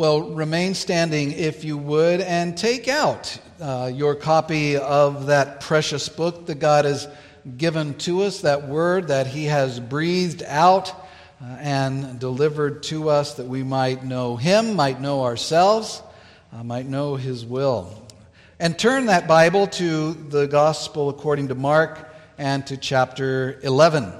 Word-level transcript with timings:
Well, 0.00 0.30
remain 0.30 0.72
standing 0.72 1.32
if 1.32 1.62
you 1.62 1.76
would 1.76 2.22
and 2.22 2.56
take 2.56 2.88
out 2.88 3.38
uh, 3.60 3.92
your 3.94 4.14
copy 4.14 4.78
of 4.78 5.26
that 5.26 5.60
precious 5.60 6.08
book 6.08 6.46
that 6.46 6.54
God 6.54 6.86
has 6.86 7.06
given 7.58 7.92
to 7.98 8.22
us, 8.22 8.40
that 8.40 8.66
word 8.66 9.08
that 9.08 9.26
He 9.26 9.44
has 9.44 9.78
breathed 9.78 10.42
out 10.42 10.88
uh, 10.88 11.44
and 11.58 12.18
delivered 12.18 12.82
to 12.84 13.10
us 13.10 13.34
that 13.34 13.44
we 13.44 13.62
might 13.62 14.02
know 14.02 14.36
Him, 14.36 14.74
might 14.74 15.02
know 15.02 15.22
ourselves, 15.22 16.00
uh, 16.54 16.64
might 16.64 16.86
know 16.86 17.16
His 17.16 17.44
will. 17.44 18.02
And 18.58 18.78
turn 18.78 19.04
that 19.04 19.28
Bible 19.28 19.66
to 19.66 20.14
the 20.14 20.46
Gospel 20.46 21.10
according 21.10 21.48
to 21.48 21.54
Mark 21.54 22.10
and 22.38 22.66
to 22.68 22.78
chapter 22.78 23.60
11. 23.62 24.14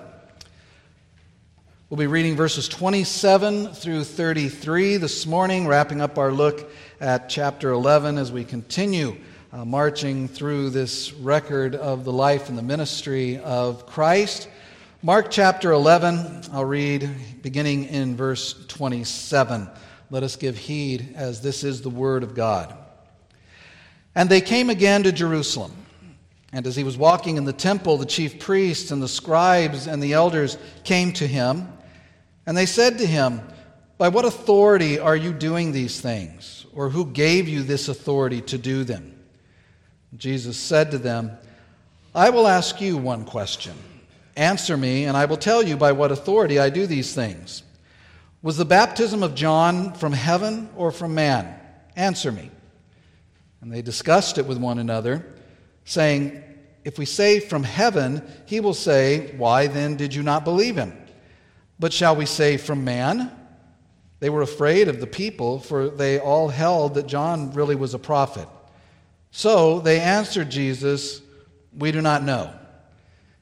We'll 1.91 1.99
be 1.99 2.07
reading 2.07 2.37
verses 2.37 2.69
27 2.69 3.75
through 3.75 4.05
33 4.05 4.99
this 4.99 5.27
morning, 5.27 5.67
wrapping 5.67 6.01
up 6.01 6.19
our 6.19 6.31
look 6.31 6.71
at 7.01 7.29
chapter 7.29 7.71
11 7.71 8.17
as 8.17 8.31
we 8.31 8.45
continue 8.45 9.17
uh, 9.53 9.65
marching 9.65 10.29
through 10.29 10.71
this 10.71 11.13
record 11.15 11.75
of 11.75 12.05
the 12.05 12.13
life 12.13 12.49
and 12.49 12.57
the 12.57 12.63
ministry 12.63 13.39
of 13.39 13.87
Christ. 13.87 14.49
Mark 15.03 15.33
chapter 15.33 15.73
11, 15.73 16.43
I'll 16.53 16.65
read 16.65 17.11
beginning 17.43 17.87
in 17.87 18.15
verse 18.15 18.55
27. 18.69 19.69
Let 20.11 20.23
us 20.23 20.37
give 20.37 20.57
heed 20.57 21.15
as 21.17 21.41
this 21.41 21.65
is 21.65 21.83
the 21.83 21.91
word 21.91 22.23
of 22.23 22.37
God. 22.37 22.73
And 24.15 24.31
they 24.31 24.41
came 24.41 24.71
again 24.71 25.03
to 25.03 25.11
Jerusalem. 25.11 25.73
And 26.53 26.69
as 26.69 26.77
he 26.77 26.85
was 26.85 26.97
walking 26.97 27.37
in 27.37 27.45
the 27.45 27.53
temple, 27.53 27.97
the 27.97 28.07
chief 28.07 28.39
priests 28.39 28.93
and 28.93 29.03
the 29.03 29.09
scribes 29.09 29.89
and 29.89 30.01
the 30.01 30.13
elders 30.13 30.57
came 30.85 31.13
to 31.15 31.27
him 31.27 31.67
and 32.47 32.57
they 32.57 32.67
said 32.67 32.99
to 32.99 33.07
him, 33.07 33.41
By 33.99 34.09
what 34.09 34.25
authority 34.25 34.99
are 34.99 35.17
you 35.17 35.33
doing 35.33 35.73
these 35.73 36.01
things? 36.01 36.67
Or 36.73 36.89
who 36.89 37.07
gave 37.07 37.49
you 37.49 37.63
this 37.63 37.89
authority 37.89 38.41
to 38.43 38.59
do 38.59 38.85
them? 38.85 39.17
Jesus 40.17 40.57
said 40.57 40.91
to 40.91 40.99
them, 40.99 41.33
I 42.15 42.31
will 42.31 42.47
ask 42.47 42.81
you 42.81 42.97
one 42.97 43.25
question. 43.25 43.75
Answer 44.37 44.77
me, 44.77 45.05
and 45.05 45.17
I 45.17 45.27
will 45.27 45.37
tell 45.37 45.63
you 45.63 45.77
by 45.77 45.93
what 45.93 46.11
authority 46.11 46.59
I 46.59 46.71
do 46.71 46.87
these 46.87 47.15
things. 47.15 47.63
Was 48.43 48.57
the 48.57 48.65
baptism 48.65 49.23
of 49.23 49.35
John 49.35 49.93
from 49.93 50.13
heaven 50.13 50.71
or 50.77 50.91
from 50.91 51.15
man? 51.15 51.55
Answer 51.95 52.33
me. 52.33 52.51
And 53.61 53.71
they 53.71 53.83
discussed 53.83 54.39
it 54.39 54.47
with 54.47 54.59
one 54.59 54.79
another, 54.79 55.27
saying, 55.85 56.43
If 56.85 56.99
we 56.99 57.05
say 57.05 57.39
from 57.39 57.63
heaven, 57.63 58.27
he 58.47 58.61
will 58.61 58.75
say, 58.75 59.35
Why 59.37 59.67
then 59.67 59.97
did 59.97 60.15
you 60.15 60.23
not 60.23 60.45
believe 60.45 60.77
him? 60.77 60.97
But 61.81 61.95
shall 61.95 62.15
we 62.15 62.27
say 62.27 62.59
from 62.59 62.85
man? 62.85 63.33
They 64.21 64.29
were 64.29 64.43
afraid 64.43 64.89
of 64.89 65.01
the 65.01 65.07
people, 65.07 65.59
for 65.59 65.89
they 65.89 66.21
all 66.21 66.49
held 66.49 66.95
that 66.95 67.07
John 67.07 67.53
really 67.55 67.75
was 67.75 67.95
a 67.95 67.99
prophet. 67.99 68.47
So 69.31 69.81
they 69.81 69.99
answered 69.99 70.51
Jesus, 70.51 71.23
We 71.77 71.91
do 71.91 72.03
not 72.03 72.23
know. 72.23 72.53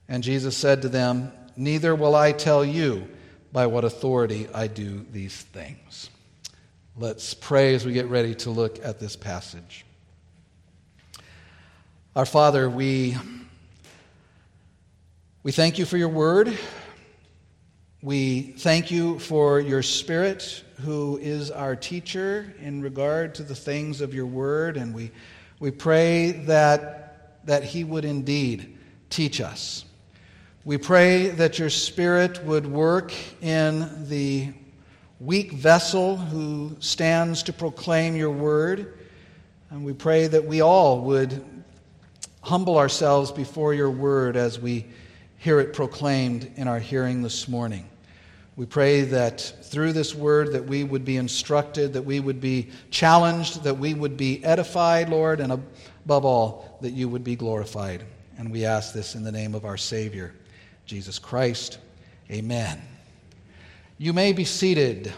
And 0.08 0.22
Jesus 0.22 0.56
said 0.56 0.82
to 0.82 0.88
them, 0.88 1.32
Neither 1.56 1.96
will 1.96 2.14
I 2.14 2.30
tell 2.30 2.64
you 2.64 3.08
by 3.52 3.66
what 3.66 3.84
authority 3.84 4.46
I 4.54 4.68
do 4.68 5.04
these 5.10 5.34
things. 5.34 6.08
Let's 6.96 7.34
pray 7.34 7.74
as 7.74 7.84
we 7.84 7.92
get 7.92 8.06
ready 8.06 8.36
to 8.36 8.50
look 8.50 8.78
at 8.84 9.00
this 9.00 9.16
passage. 9.16 9.84
Our 12.14 12.26
Father, 12.26 12.70
we, 12.70 13.16
we 15.42 15.50
thank 15.50 15.78
you 15.78 15.84
for 15.84 15.96
your 15.96 16.08
word. 16.08 16.56
We 18.00 18.42
thank 18.42 18.92
you 18.92 19.18
for 19.18 19.58
your 19.58 19.82
Spirit, 19.82 20.62
who 20.82 21.18
is 21.20 21.50
our 21.50 21.74
teacher 21.74 22.54
in 22.60 22.80
regard 22.80 23.34
to 23.34 23.42
the 23.42 23.56
things 23.56 24.00
of 24.00 24.14
your 24.14 24.26
word, 24.26 24.76
and 24.76 24.94
we, 24.94 25.10
we 25.58 25.72
pray 25.72 26.30
that, 26.46 27.44
that 27.46 27.64
he 27.64 27.82
would 27.82 28.04
indeed 28.04 28.78
teach 29.10 29.40
us. 29.40 29.84
We 30.64 30.78
pray 30.78 31.30
that 31.30 31.58
your 31.58 31.70
Spirit 31.70 32.44
would 32.44 32.66
work 32.66 33.12
in 33.42 34.08
the 34.08 34.52
weak 35.18 35.50
vessel 35.50 36.16
who 36.16 36.76
stands 36.78 37.42
to 37.42 37.52
proclaim 37.52 38.14
your 38.14 38.30
word, 38.30 38.96
and 39.70 39.84
we 39.84 39.92
pray 39.92 40.28
that 40.28 40.44
we 40.44 40.60
all 40.60 41.00
would 41.00 41.44
humble 42.42 42.78
ourselves 42.78 43.32
before 43.32 43.74
your 43.74 43.90
word 43.90 44.36
as 44.36 44.60
we 44.60 44.86
hear 45.38 45.60
it 45.60 45.72
proclaimed 45.72 46.50
in 46.56 46.66
our 46.66 46.80
hearing 46.80 47.22
this 47.22 47.46
morning. 47.46 47.88
We 48.58 48.66
pray 48.66 49.02
that 49.02 49.40
through 49.62 49.92
this 49.92 50.16
word 50.16 50.50
that 50.54 50.64
we 50.64 50.82
would 50.82 51.04
be 51.04 51.16
instructed, 51.16 51.92
that 51.92 52.02
we 52.02 52.18
would 52.18 52.40
be 52.40 52.70
challenged, 52.90 53.62
that 53.62 53.78
we 53.78 53.94
would 53.94 54.16
be 54.16 54.44
edified, 54.44 55.08
Lord, 55.08 55.38
and 55.38 55.52
above 55.52 56.24
all, 56.24 56.76
that 56.80 56.90
you 56.90 57.08
would 57.08 57.22
be 57.22 57.36
glorified. 57.36 58.02
And 58.36 58.50
we 58.50 58.64
ask 58.64 58.92
this 58.92 59.14
in 59.14 59.22
the 59.22 59.30
name 59.30 59.54
of 59.54 59.64
our 59.64 59.76
Savior, 59.76 60.34
Jesus 60.86 61.20
Christ. 61.20 61.78
Amen. 62.32 62.82
You 63.96 64.12
may 64.12 64.32
be 64.32 64.44
seated. 64.44 65.12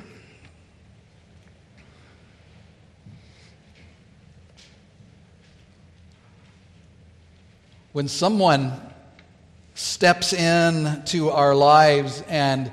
When 7.93 8.07
someone 8.07 8.79
steps 9.73 10.35
in 10.35 11.03
to 11.07 11.31
our 11.31 11.55
lives 11.55 12.23
and 12.29 12.71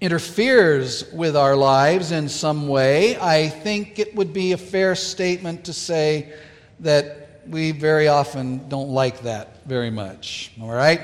interferes 0.00 1.10
with 1.12 1.36
our 1.36 1.56
lives 1.56 2.12
in 2.12 2.28
some 2.28 2.68
way, 2.68 3.18
I 3.18 3.48
think 3.48 3.98
it 3.98 4.14
would 4.14 4.32
be 4.32 4.52
a 4.52 4.56
fair 4.56 4.94
statement 4.94 5.64
to 5.64 5.72
say 5.72 6.32
that 6.80 7.42
we 7.48 7.72
very 7.72 8.08
often 8.08 8.68
don't 8.68 8.90
like 8.90 9.22
that 9.22 9.66
very 9.66 9.90
much. 9.90 10.52
All 10.60 10.70
right? 10.70 11.00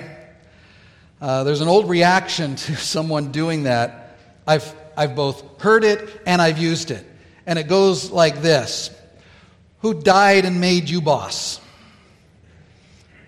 Uh, 1.20 1.42
there's 1.42 1.60
an 1.60 1.68
old 1.68 1.88
reaction 1.88 2.54
to 2.56 2.76
someone 2.76 3.32
doing 3.32 3.64
that. 3.64 4.16
I've, 4.46 4.74
I've 4.96 5.16
both 5.16 5.60
heard 5.60 5.84
it 5.84 6.22
and 6.26 6.40
I've 6.40 6.58
used 6.58 6.90
it. 6.90 7.04
And 7.46 7.58
it 7.58 7.68
goes 7.68 8.10
like 8.10 8.42
this 8.42 8.90
Who 9.80 10.00
died 10.02 10.44
and 10.44 10.60
made 10.60 10.88
you 10.88 11.00
boss? 11.00 11.60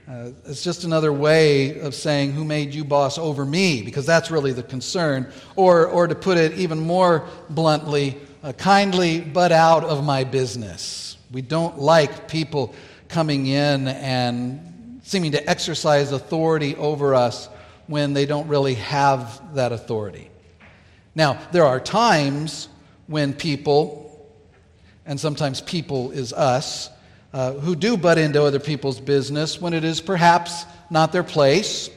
Uh, 0.09 0.31
it's 0.45 0.63
just 0.63 0.85
another 0.85 1.13
way 1.13 1.81
of 1.81 1.93
saying, 1.93 2.31
Who 2.31 2.45
made 2.45 2.73
you 2.73 2.85
boss 2.85 3.19
over 3.19 3.45
me? 3.45 3.83
Because 3.83 4.07
that's 4.07 4.31
really 4.31 4.53
the 4.53 4.63
concern. 4.63 5.33
Or, 5.57 5.87
or 5.89 6.07
to 6.07 6.15
put 6.15 6.39
it 6.39 6.53
even 6.53 6.79
more 6.79 7.27
bluntly, 7.51 8.17
uh, 8.45 8.53
kindly 8.53 9.21
butt 9.21 9.51
out 9.51 9.83
of 9.83 10.05
my 10.05 10.23
business. 10.23 11.17
We 11.33 11.43
don't 11.43 11.81
like 11.81 12.29
people 12.29 12.73
coming 13.09 13.47
in 13.47 13.89
and 13.89 15.01
seeming 15.03 15.33
to 15.33 15.51
exercise 15.51 16.13
authority 16.13 16.77
over 16.77 17.17
us 17.17 17.49
when 17.89 18.13
they 18.13 18.27
don't 18.27 18.47
really 18.47 18.75
have 18.75 19.55
that 19.57 19.73
authority. 19.73 20.31
Now, 21.17 21.41
there 21.51 21.65
are 21.65 21.81
times 21.81 22.69
when 23.09 23.33
people, 23.33 24.31
and 25.05 25.19
sometimes 25.19 25.61
people 25.61 26.13
is 26.13 26.33
us, 26.33 26.91
uh, 27.33 27.53
who 27.53 27.77
do 27.77 27.97
butt 27.97 28.19
into 28.19 28.43
other 28.43 28.61
people's 28.61 29.01
business 29.01 29.61
when 29.61 29.75
it 29.75 29.85
is 29.85 30.01
perhaps 30.01 30.65
not 30.91 31.13
their 31.13 31.25
place, 31.25 31.91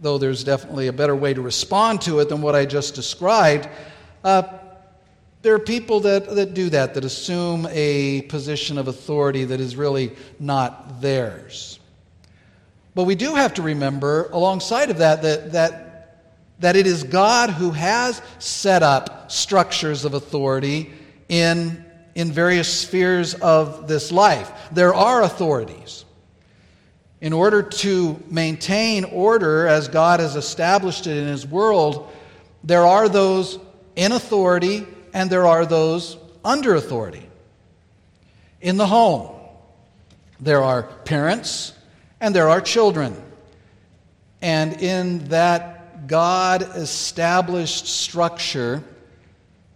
though 0.00 0.18
there's 0.18 0.44
definitely 0.44 0.86
a 0.86 0.92
better 0.92 1.16
way 1.16 1.34
to 1.34 1.40
respond 1.40 2.00
to 2.02 2.20
it 2.20 2.28
than 2.28 2.40
what 2.40 2.54
I 2.54 2.64
just 2.64 2.94
described. 2.94 3.68
Uh, 4.22 4.42
there 5.42 5.54
are 5.54 5.60
people 5.60 6.00
that, 6.00 6.34
that 6.34 6.54
do 6.54 6.68
that, 6.70 6.94
that 6.94 7.04
assume 7.04 7.66
a 7.70 8.22
position 8.22 8.78
of 8.78 8.88
authority 8.88 9.44
that 9.44 9.60
is 9.60 9.76
really 9.76 10.12
not 10.40 11.00
theirs. 11.00 11.78
But 12.94 13.04
we 13.04 13.14
do 13.14 13.34
have 13.34 13.54
to 13.54 13.62
remember, 13.62 14.28
alongside 14.32 14.90
of 14.90 14.98
that, 14.98 15.22
that, 15.22 15.52
that, 15.52 16.24
that 16.58 16.74
it 16.74 16.86
is 16.86 17.04
God 17.04 17.50
who 17.50 17.70
has 17.70 18.20
set 18.40 18.82
up 18.82 19.30
structures 19.30 20.04
of 20.04 20.14
authority 20.14 20.92
in 21.28 21.84
in 22.18 22.32
various 22.32 22.80
spheres 22.80 23.34
of 23.34 23.86
this 23.86 24.10
life. 24.10 24.50
There 24.72 24.92
are 24.92 25.22
authorities. 25.22 26.04
In 27.20 27.32
order 27.32 27.62
to 27.62 28.20
maintain 28.28 29.04
order 29.04 29.68
as 29.68 29.86
God 29.86 30.18
has 30.18 30.34
established 30.34 31.06
it 31.06 31.16
in 31.16 31.28
His 31.28 31.46
world, 31.46 32.10
there 32.64 32.84
are 32.84 33.08
those 33.08 33.60
in 33.94 34.10
authority 34.10 34.84
and 35.14 35.30
there 35.30 35.46
are 35.46 35.64
those 35.64 36.16
under 36.44 36.74
authority. 36.74 37.22
In 38.60 38.78
the 38.78 38.86
home, 38.88 39.36
there 40.40 40.64
are 40.64 40.82
parents 41.04 41.72
and 42.20 42.34
there 42.34 42.48
are 42.48 42.60
children. 42.60 43.14
And 44.42 44.82
in 44.82 45.28
that 45.28 46.08
God 46.08 46.62
established 46.62 47.86
structure, 47.86 48.82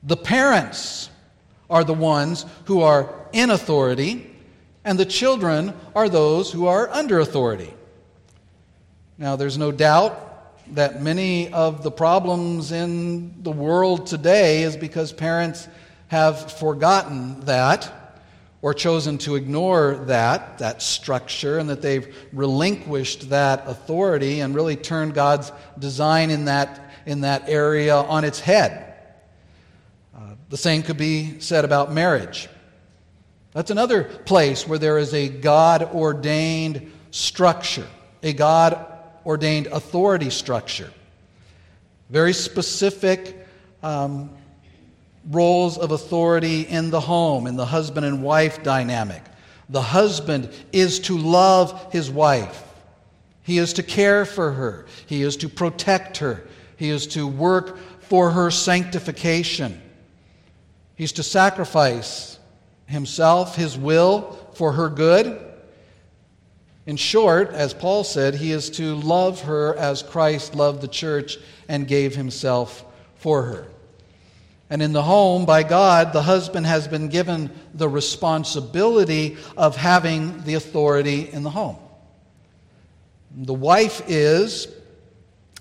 the 0.02 0.16
parents 0.16 1.08
are 1.72 1.82
the 1.82 1.94
ones 1.94 2.46
who 2.66 2.82
are 2.82 3.12
in 3.32 3.50
authority, 3.50 4.30
and 4.84 4.98
the 4.98 5.06
children 5.06 5.72
are 5.96 6.08
those 6.08 6.52
who 6.52 6.66
are 6.66 6.88
under 6.90 7.18
authority. 7.18 7.72
Now, 9.16 9.36
there's 9.36 9.56
no 9.56 9.72
doubt 9.72 10.74
that 10.74 11.02
many 11.02 11.52
of 11.52 11.82
the 11.82 11.90
problems 11.90 12.72
in 12.72 13.42
the 13.42 13.50
world 13.50 14.06
today 14.06 14.62
is 14.62 14.76
because 14.76 15.12
parents 15.12 15.66
have 16.08 16.52
forgotten 16.52 17.40
that 17.40 17.90
or 18.60 18.74
chosen 18.74 19.18
to 19.18 19.34
ignore 19.34 19.96
that, 20.06 20.58
that 20.58 20.82
structure, 20.82 21.58
and 21.58 21.68
that 21.68 21.82
they've 21.82 22.14
relinquished 22.32 23.30
that 23.30 23.64
authority 23.66 24.40
and 24.40 24.54
really 24.54 24.76
turned 24.76 25.14
God's 25.14 25.50
design 25.78 26.30
in 26.30 26.44
that, 26.44 26.92
in 27.06 27.22
that 27.22 27.48
area 27.48 27.96
on 27.96 28.24
its 28.24 28.38
head. 28.38 28.91
The 30.52 30.58
same 30.58 30.82
could 30.82 30.98
be 30.98 31.40
said 31.40 31.64
about 31.64 31.94
marriage. 31.94 32.46
That's 33.52 33.70
another 33.70 34.04
place 34.04 34.68
where 34.68 34.78
there 34.78 34.98
is 34.98 35.14
a 35.14 35.30
God 35.30 35.82
ordained 35.94 36.92
structure, 37.10 37.86
a 38.22 38.34
God 38.34 38.84
ordained 39.24 39.68
authority 39.68 40.28
structure. 40.28 40.92
Very 42.10 42.34
specific 42.34 43.48
um, 43.82 44.28
roles 45.30 45.78
of 45.78 45.90
authority 45.90 46.60
in 46.60 46.90
the 46.90 47.00
home, 47.00 47.46
in 47.46 47.56
the 47.56 47.64
husband 47.64 48.04
and 48.04 48.22
wife 48.22 48.62
dynamic. 48.62 49.22
The 49.70 49.80
husband 49.80 50.50
is 50.70 51.00
to 51.00 51.16
love 51.16 51.90
his 51.94 52.10
wife, 52.10 52.62
he 53.42 53.56
is 53.56 53.72
to 53.72 53.82
care 53.82 54.26
for 54.26 54.52
her, 54.52 54.84
he 55.06 55.22
is 55.22 55.38
to 55.38 55.48
protect 55.48 56.18
her, 56.18 56.46
he 56.76 56.90
is 56.90 57.06
to 57.06 57.26
work 57.26 57.78
for 58.00 58.32
her 58.32 58.50
sanctification. 58.50 59.80
He's 61.02 61.10
to 61.14 61.24
sacrifice 61.24 62.38
himself, 62.86 63.56
his 63.56 63.76
will, 63.76 64.38
for 64.54 64.70
her 64.74 64.88
good. 64.88 65.36
In 66.86 66.94
short, 66.94 67.50
as 67.50 67.74
Paul 67.74 68.04
said, 68.04 68.36
he 68.36 68.52
is 68.52 68.70
to 68.70 68.94
love 68.94 69.40
her 69.40 69.76
as 69.76 70.04
Christ 70.04 70.54
loved 70.54 70.80
the 70.80 70.86
church 70.86 71.38
and 71.68 71.88
gave 71.88 72.14
himself 72.14 72.84
for 73.16 73.42
her. 73.42 73.66
And 74.70 74.80
in 74.80 74.92
the 74.92 75.02
home, 75.02 75.44
by 75.44 75.64
God, 75.64 76.12
the 76.12 76.22
husband 76.22 76.66
has 76.66 76.86
been 76.86 77.08
given 77.08 77.50
the 77.74 77.88
responsibility 77.88 79.38
of 79.56 79.74
having 79.74 80.44
the 80.44 80.54
authority 80.54 81.28
in 81.28 81.42
the 81.42 81.50
home. 81.50 81.78
The 83.34 83.54
wife 83.54 84.02
is, 84.06 84.68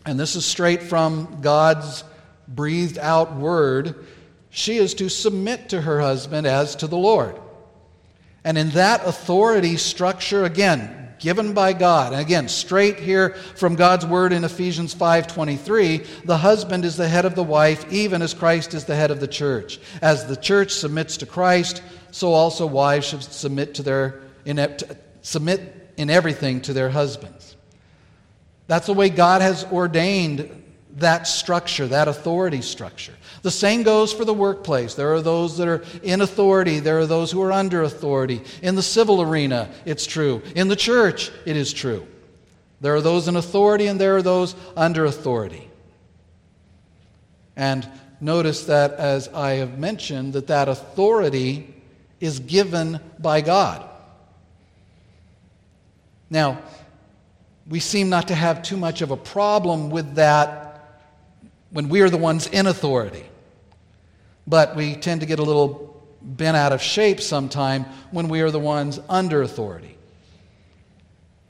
and 0.06 0.20
this 0.20 0.36
is 0.36 0.46
straight 0.46 0.84
from 0.84 1.40
God's 1.42 2.04
breathed 2.48 3.00
out 3.00 3.36
word, 3.38 4.06
she 4.51 4.77
is 4.77 4.94
to 4.95 5.09
submit 5.09 5.69
to 5.69 5.81
her 5.81 6.00
husband 6.00 6.45
as 6.45 6.75
to 6.75 6.88
the 6.88 6.98
Lord. 6.98 7.39
And 8.44 8.57
in 8.57 8.69
that 8.71 9.06
authority 9.06 9.77
structure, 9.77 10.44
again, 10.44 11.01
given 11.19 11.53
by 11.53 11.71
God. 11.71 12.12
And 12.12 12.21
again, 12.21 12.50
straight 12.50 13.00
here 13.00 13.30
from 13.56 13.75
God's 13.75 14.06
word 14.06 14.33
in 14.33 14.44
Ephesians 14.44 14.94
5:23, 14.94 16.06
the 16.25 16.38
husband 16.38 16.83
is 16.83 16.98
the 16.98 17.07
head 17.07 17.25
of 17.25 17.36
the 17.36 17.44
wife, 17.44 17.86
even 17.92 18.21
as 18.21 18.33
Christ 18.33 18.74
is 18.74 18.86
the 18.86 18.95
head 18.95 19.12
of 19.12 19.19
the 19.19 19.27
church. 19.27 19.80
As 20.01 20.25
the 20.25 20.36
church 20.36 20.71
submits 20.74 21.18
to 21.18 21.25
Christ, 21.25 21.81
so 22.12 22.33
also 22.33 22.65
wives 22.65 23.06
should 23.06 23.24
submit 23.24 23.75
to 23.75 23.83
their 23.83 24.21
in, 24.44 24.75
submit 25.21 25.94
in 25.95 26.09
everything 26.09 26.62
to 26.62 26.74
their 26.74 26.89
husbands. 26.89 27.56
That's 28.68 28.88
the 28.88 28.94
way 28.94 29.09
God 29.09 29.42
has 29.42 29.65
ordained 29.65 30.50
that 30.98 31.27
structure, 31.27 31.88
that 31.88 32.07
authority 32.07 32.62
structure. 32.62 33.13
The 33.42 33.52
same 33.52 33.84
goes 33.84 34.14
for 34.14 34.24
the 34.24 34.34
workplace. 34.34 34.94
There 34.94 35.14
are 35.14 35.22
those 35.22 35.58
that 35.58 35.68
are 35.68 35.84
in 36.04 36.22
authority, 36.22 36.80
there 36.80 37.00
are 37.00 37.08
those 37.08 37.32
who 37.32 37.42
are 37.42 37.52
under 37.52 37.82
authority. 37.82 38.42
In 38.62 38.76
the 38.76 38.84
civil 38.84 39.22
arena, 39.22 39.70
it's 39.86 40.06
true. 40.06 40.44
In 40.56 40.68
the 40.68 40.76
church, 40.76 41.32
it 41.46 41.58
is 41.58 41.74
true. 41.74 42.06
There 42.82 42.96
are 42.96 43.02
those 43.02 43.28
in 43.28 43.36
authority 43.36 43.88
and 43.88 44.00
there 44.00 44.16
are 44.16 44.22
those 44.22 44.56
under 44.76 45.06
authority. 45.06 45.70
And 47.56 47.88
notice 48.20 48.66
that 48.66 48.94
as 48.94 49.28
I 49.30 49.54
have 49.54 49.78
mentioned 49.78 50.34
that 50.34 50.48
that 50.48 50.70
authority 50.70 51.74
is 52.20 52.40
given 52.40 53.00
by 53.20 53.42
God. 53.42 53.88
Now, 56.30 56.62
we 57.68 57.80
seem 57.80 58.10
not 58.10 58.28
to 58.30 58.36
have 58.36 58.64
too 58.64 58.78
much 58.78 59.02
of 59.02 59.12
a 59.12 59.18
problem 59.18 59.90
with 59.90 60.16
that 60.16 60.72
when 61.72 61.90
we 61.90 62.02
are 62.02 62.10
the 62.10 62.18
ones 62.18 62.48
in 62.48 62.68
authority. 62.68 63.26
But 64.48 64.76
we 64.76 64.96
tend 64.96 65.22
to 65.22 65.28
get 65.28 65.40
a 65.40 65.44
little 65.44 66.04
bent 66.22 66.58
out 66.58 66.72
of 66.72 66.82
shape 66.82 67.22
sometime 67.22 67.86
when 68.12 68.28
we 68.28 68.42
are 68.42 68.52
the 68.52 68.60
ones 68.60 69.00
under 69.10 69.42
authority. 69.42 69.98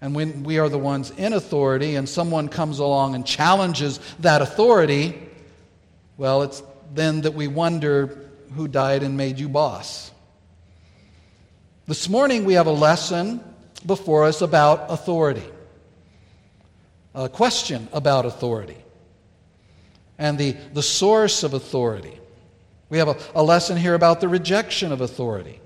And 0.01 0.15
when 0.15 0.43
we 0.43 0.57
are 0.57 0.69
the 0.69 0.79
ones 0.79 1.11
in 1.11 1.33
authority 1.33 1.95
and 1.95 2.09
someone 2.09 2.49
comes 2.49 2.79
along 2.79 3.15
and 3.15 3.25
challenges 3.25 3.99
that 4.19 4.41
authority, 4.41 5.29
well, 6.17 6.41
it's 6.41 6.63
then 6.93 7.21
that 7.21 7.33
we 7.33 7.47
wonder 7.47 8.29
who 8.55 8.67
died 8.67 9.03
and 9.03 9.15
made 9.15 9.39
you 9.39 9.47
boss. 9.47 10.11
This 11.87 12.09
morning 12.09 12.45
we 12.45 12.53
have 12.53 12.67
a 12.67 12.71
lesson 12.71 13.43
before 13.85 14.25
us 14.25 14.41
about 14.41 14.89
authority, 14.89 15.45
a 17.13 17.29
question 17.29 17.87
about 17.93 18.25
authority 18.25 18.77
and 20.17 20.37
the, 20.37 20.55
the 20.73 20.83
source 20.83 21.43
of 21.43 21.53
authority. 21.53 22.19
We 22.91 22.97
have 22.97 23.07
a, 23.07 23.17
a 23.35 23.41
lesson 23.41 23.77
here 23.77 23.95
about 23.95 24.19
the 24.19 24.27
rejection 24.27 24.91
of 24.91 24.99
authority. 24.99 25.61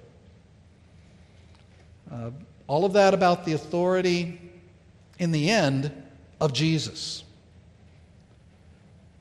Uh, 2.10 2.30
all 2.68 2.86
of 2.86 2.94
that 2.94 3.16
about 3.16 3.46
the 3.46 3.54
authority, 3.54 4.40
in 5.18 5.32
the 5.32 5.50
end, 5.50 5.92
of 6.40 6.54
Jesus. 6.54 7.24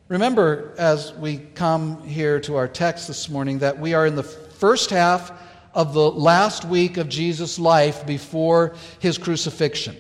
Remember, 0.08 0.74
as 0.76 1.14
we 1.14 1.38
come 1.38 2.06
here 2.06 2.40
to 2.40 2.56
our 2.56 2.68
text 2.68 3.08
this 3.08 3.30
morning, 3.30 3.60
that 3.60 3.78
we 3.78 3.94
are 3.94 4.06
in 4.06 4.16
the 4.16 4.22
first 4.22 4.90
half 4.90 5.32
of 5.72 5.94
the 5.94 6.10
last 6.10 6.66
week 6.66 6.98
of 6.98 7.08
Jesus' 7.08 7.58
life 7.58 8.06
before 8.06 8.74
his 8.98 9.16
crucifixion. 9.16 9.96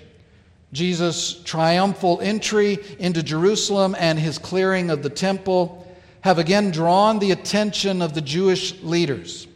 Jesus' 0.74 1.42
triumphal 1.44 2.20
entry 2.20 2.80
into 2.98 3.22
Jerusalem 3.22 3.96
and 3.98 4.18
his 4.18 4.36
clearing 4.36 4.90
of 4.90 5.02
the 5.02 5.08
temple 5.08 5.80
have 6.24 6.38
again 6.38 6.70
drawn 6.70 7.18
the 7.18 7.32
attention 7.32 8.00
of 8.00 8.14
the 8.14 8.22
Jewish 8.22 8.80
leaders, 8.82 9.46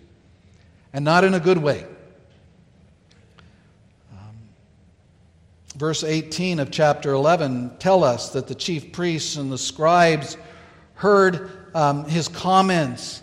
and 0.93 1.03
not 1.03 1.25
in 1.25 1.33
a 1.33 1.41
good 1.41 1.57
way. 1.57 1.87
Um, 4.13 4.37
verse 5.77 6.05
18 6.05 6.61
of 6.61 6.71
chapter 6.71 7.15
11 7.15 7.79
tell 7.79 8.05
us 8.05 8.35
that 8.35 8.49
the 8.49 8.55
chief 8.55 8.93
priests 8.93 9.37
and 9.37 9.51
the 9.51 9.57
scribes 9.57 10.37
heard 10.93 11.51
um, 11.75 12.05
his 12.05 12.29
comments 12.29 13.23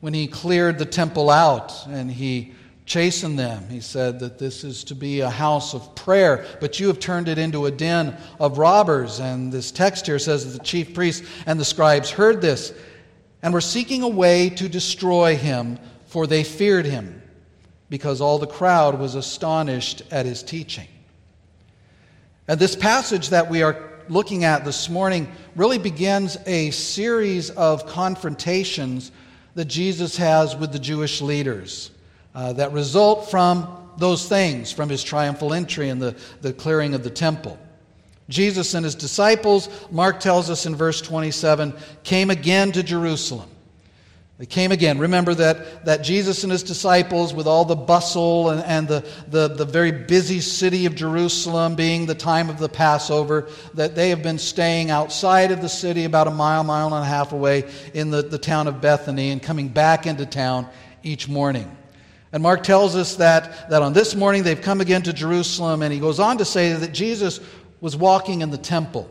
when 0.00 0.14
he 0.14 0.26
cleared 0.26 0.78
the 0.78 0.86
temple 0.86 1.28
out 1.28 1.86
and 1.88 2.10
he 2.10 2.54
chasten 2.86 3.34
them. 3.34 3.68
He 3.68 3.80
said 3.80 4.20
that 4.20 4.38
this 4.38 4.62
is 4.62 4.84
to 4.84 4.94
be 4.94 5.20
a 5.20 5.28
house 5.28 5.74
of 5.74 5.94
prayer, 5.96 6.46
but 6.60 6.78
you 6.78 6.86
have 6.86 7.00
turned 7.00 7.28
it 7.28 7.36
into 7.36 7.66
a 7.66 7.70
den 7.70 8.16
of 8.38 8.58
robbers. 8.58 9.18
And 9.18 9.52
this 9.52 9.72
text 9.72 10.06
here 10.06 10.20
says 10.20 10.44
that 10.46 10.58
the 10.58 10.64
chief 10.64 10.94
priests 10.94 11.28
and 11.46 11.58
the 11.60 11.64
scribes 11.64 12.10
heard 12.10 12.40
this 12.40 12.72
and 13.42 13.52
were 13.52 13.60
seeking 13.60 14.02
a 14.02 14.08
way 14.08 14.48
to 14.50 14.68
destroy 14.68 15.36
him, 15.36 15.78
for 16.06 16.26
they 16.26 16.44
feared 16.44 16.86
him, 16.86 17.20
because 17.90 18.20
all 18.20 18.38
the 18.38 18.46
crowd 18.46 18.98
was 18.98 19.16
astonished 19.16 20.02
at 20.12 20.24
his 20.24 20.42
teaching. 20.42 20.88
And 22.48 22.58
this 22.60 22.76
passage 22.76 23.30
that 23.30 23.50
we 23.50 23.62
are 23.64 23.90
looking 24.08 24.44
at 24.44 24.64
this 24.64 24.88
morning 24.88 25.30
really 25.56 25.78
begins 25.78 26.38
a 26.46 26.70
series 26.70 27.50
of 27.50 27.86
confrontations 27.86 29.10
that 29.56 29.64
Jesus 29.64 30.16
has 30.16 30.54
with 30.54 30.70
the 30.70 30.78
Jewish 30.78 31.20
leaders 31.20 31.90
uh, 32.36 32.52
that 32.52 32.70
result 32.72 33.30
from 33.30 33.66
those 33.96 34.28
things, 34.28 34.70
from 34.70 34.90
his 34.90 35.02
triumphal 35.02 35.54
entry 35.54 35.88
and 35.88 36.00
the, 36.00 36.14
the 36.42 36.52
clearing 36.52 36.94
of 36.94 37.02
the 37.02 37.10
temple. 37.10 37.58
Jesus 38.28 38.74
and 38.74 38.84
his 38.84 38.94
disciples, 38.94 39.70
Mark 39.90 40.20
tells 40.20 40.50
us 40.50 40.66
in 40.66 40.76
verse 40.76 41.00
27, 41.00 41.72
came 42.04 42.28
again 42.28 42.72
to 42.72 42.82
Jerusalem. 42.82 43.48
They 44.36 44.44
came 44.44 44.70
again. 44.70 44.98
Remember 44.98 45.32
that, 45.32 45.86
that 45.86 46.02
Jesus 46.02 46.42
and 46.42 46.52
his 46.52 46.62
disciples, 46.62 47.32
with 47.32 47.46
all 47.46 47.64
the 47.64 47.74
bustle 47.74 48.50
and, 48.50 48.62
and 48.64 48.86
the, 48.86 49.08
the, 49.28 49.48
the 49.48 49.64
very 49.64 49.92
busy 49.92 50.40
city 50.40 50.84
of 50.84 50.94
Jerusalem 50.94 51.74
being 51.74 52.04
the 52.04 52.14
time 52.14 52.50
of 52.50 52.58
the 52.58 52.68
Passover, 52.68 53.48
that 53.72 53.94
they 53.94 54.10
have 54.10 54.22
been 54.22 54.38
staying 54.38 54.90
outside 54.90 55.52
of 55.52 55.62
the 55.62 55.70
city 55.70 56.04
about 56.04 56.28
a 56.28 56.32
mile, 56.32 56.64
mile 56.64 56.92
and 56.92 57.02
a 57.02 57.08
half 57.08 57.32
away 57.32 57.64
in 57.94 58.10
the, 58.10 58.20
the 58.20 58.36
town 58.36 58.68
of 58.68 58.82
Bethany 58.82 59.30
and 59.30 59.42
coming 59.42 59.68
back 59.68 60.06
into 60.06 60.26
town 60.26 60.68
each 61.02 61.30
morning. 61.30 61.74
And 62.36 62.42
Mark 62.42 62.64
tells 62.64 62.96
us 62.96 63.16
that, 63.16 63.70
that 63.70 63.80
on 63.80 63.94
this 63.94 64.14
morning 64.14 64.42
they've 64.42 64.60
come 64.60 64.82
again 64.82 65.00
to 65.04 65.12
Jerusalem, 65.14 65.80
and 65.80 65.90
he 65.90 65.98
goes 65.98 66.20
on 66.20 66.36
to 66.36 66.44
say 66.44 66.74
that 66.74 66.92
Jesus 66.92 67.40
was 67.80 67.96
walking 67.96 68.42
in 68.42 68.50
the 68.50 68.58
temple. 68.58 69.08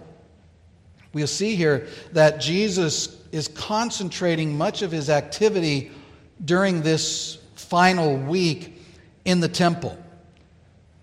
We'll 1.11 1.25
see 1.25 1.55
here 1.55 1.87
that 2.11 2.39
Jesus 2.39 3.19
is 3.31 3.47
concentrating 3.47 4.55
much 4.55 4.83
of 4.83 4.91
his 4.91 5.09
activity 5.09 5.89
during 6.45 6.83
this 6.83 7.39
final 7.55 8.15
week 8.15 8.79
in 9.25 9.39
the 9.39 9.49
temple. 9.49 9.97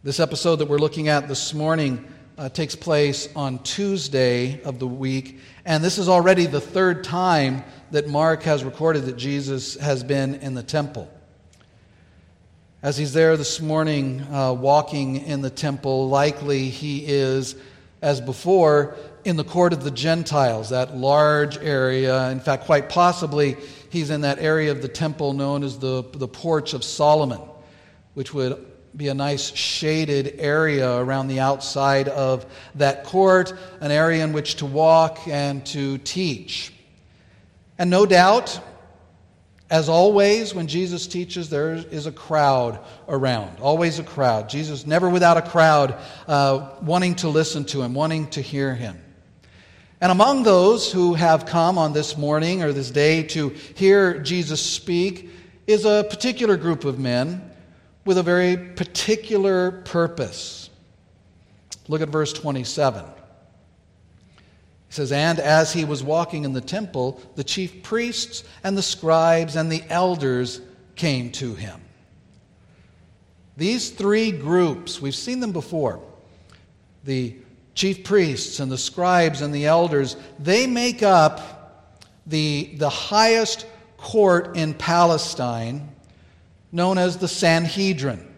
This 0.04 0.20
episode 0.20 0.60
that 0.60 0.68
we're 0.68 0.78
looking 0.78 1.08
at 1.08 1.26
this 1.26 1.52
morning 1.52 2.06
uh, 2.38 2.48
takes 2.50 2.76
place 2.76 3.28
on 3.34 3.58
Tuesday 3.64 4.62
of 4.62 4.78
the 4.78 4.86
week, 4.86 5.40
and 5.64 5.82
this 5.82 5.98
is 5.98 6.08
already 6.08 6.46
the 6.46 6.60
third 6.60 7.02
time 7.02 7.64
that 7.90 8.06
Mark 8.06 8.44
has 8.44 8.62
recorded 8.62 9.06
that 9.06 9.16
Jesus 9.16 9.74
has 9.78 10.04
been 10.04 10.36
in 10.36 10.54
the 10.54 10.62
temple. 10.62 11.10
As 12.82 12.96
he's 12.96 13.12
there 13.12 13.36
this 13.36 13.60
morning 13.60 14.22
uh, 14.22 14.52
walking 14.52 15.24
in 15.24 15.40
the 15.40 15.50
temple, 15.50 16.08
likely 16.08 16.68
he 16.68 17.06
is, 17.06 17.54
as 18.02 18.20
before, 18.20 18.96
in 19.24 19.36
the 19.36 19.44
court 19.44 19.72
of 19.72 19.84
the 19.84 19.90
Gentiles, 19.92 20.70
that 20.70 20.96
large 20.96 21.56
area. 21.58 22.28
In 22.30 22.40
fact, 22.40 22.64
quite 22.64 22.88
possibly, 22.88 23.56
he's 23.88 24.10
in 24.10 24.22
that 24.22 24.40
area 24.40 24.72
of 24.72 24.82
the 24.82 24.88
temple 24.88 25.32
known 25.32 25.62
as 25.62 25.78
the, 25.78 26.02
the 26.14 26.26
Porch 26.26 26.74
of 26.74 26.82
Solomon, 26.82 27.40
which 28.14 28.34
would 28.34 28.66
be 28.96 29.06
a 29.06 29.14
nice 29.14 29.54
shaded 29.54 30.34
area 30.38 30.92
around 30.92 31.28
the 31.28 31.38
outside 31.38 32.08
of 32.08 32.44
that 32.74 33.04
court, 33.04 33.54
an 33.80 33.92
area 33.92 34.24
in 34.24 34.32
which 34.32 34.56
to 34.56 34.66
walk 34.66 35.20
and 35.28 35.64
to 35.66 35.98
teach. 35.98 36.72
And 37.78 37.90
no 37.90 38.06
doubt, 38.06 38.60
as 39.72 39.88
always, 39.88 40.54
when 40.54 40.66
Jesus 40.66 41.06
teaches, 41.06 41.48
there 41.48 41.72
is 41.72 42.04
a 42.04 42.12
crowd 42.12 42.78
around. 43.08 43.58
Always 43.58 43.98
a 43.98 44.04
crowd. 44.04 44.50
Jesus 44.50 44.86
never 44.86 45.08
without 45.08 45.38
a 45.38 45.42
crowd 45.42 45.96
uh, 46.28 46.68
wanting 46.82 47.14
to 47.16 47.30
listen 47.30 47.64
to 47.64 47.80
him, 47.80 47.94
wanting 47.94 48.26
to 48.32 48.42
hear 48.42 48.74
him. 48.74 49.02
And 49.98 50.12
among 50.12 50.42
those 50.42 50.92
who 50.92 51.14
have 51.14 51.46
come 51.46 51.78
on 51.78 51.94
this 51.94 52.18
morning 52.18 52.62
or 52.62 52.74
this 52.74 52.90
day 52.90 53.22
to 53.28 53.48
hear 53.74 54.18
Jesus 54.18 54.60
speak 54.60 55.30
is 55.66 55.86
a 55.86 56.04
particular 56.10 56.58
group 56.58 56.84
of 56.84 56.98
men 56.98 57.40
with 58.04 58.18
a 58.18 58.22
very 58.22 58.58
particular 58.58 59.70
purpose. 59.86 60.68
Look 61.88 62.02
at 62.02 62.10
verse 62.10 62.34
27. 62.34 63.06
Says, 64.92 65.10
And 65.10 65.40
as 65.40 65.72
he 65.72 65.86
was 65.86 66.02
walking 66.02 66.44
in 66.44 66.52
the 66.52 66.60
temple, 66.60 67.18
the 67.34 67.42
chief 67.42 67.82
priests 67.82 68.44
and 68.62 68.76
the 68.76 68.82
scribes 68.82 69.56
and 69.56 69.72
the 69.72 69.82
elders 69.88 70.60
came 70.96 71.32
to 71.32 71.54
him. 71.54 71.80
These 73.56 73.88
three 73.88 74.30
groups, 74.30 75.00
we've 75.00 75.14
seen 75.14 75.40
them 75.40 75.52
before. 75.52 75.98
The 77.04 77.34
chief 77.74 78.04
priests 78.04 78.60
and 78.60 78.70
the 78.70 78.76
scribes 78.76 79.40
and 79.40 79.54
the 79.54 79.64
elders, 79.64 80.18
they 80.38 80.66
make 80.66 81.02
up 81.02 81.88
the, 82.26 82.74
the 82.76 82.90
highest 82.90 83.64
court 83.96 84.58
in 84.58 84.74
Palestine 84.74 85.88
known 86.70 86.98
as 86.98 87.16
the 87.16 87.28
Sanhedrin. 87.28 88.28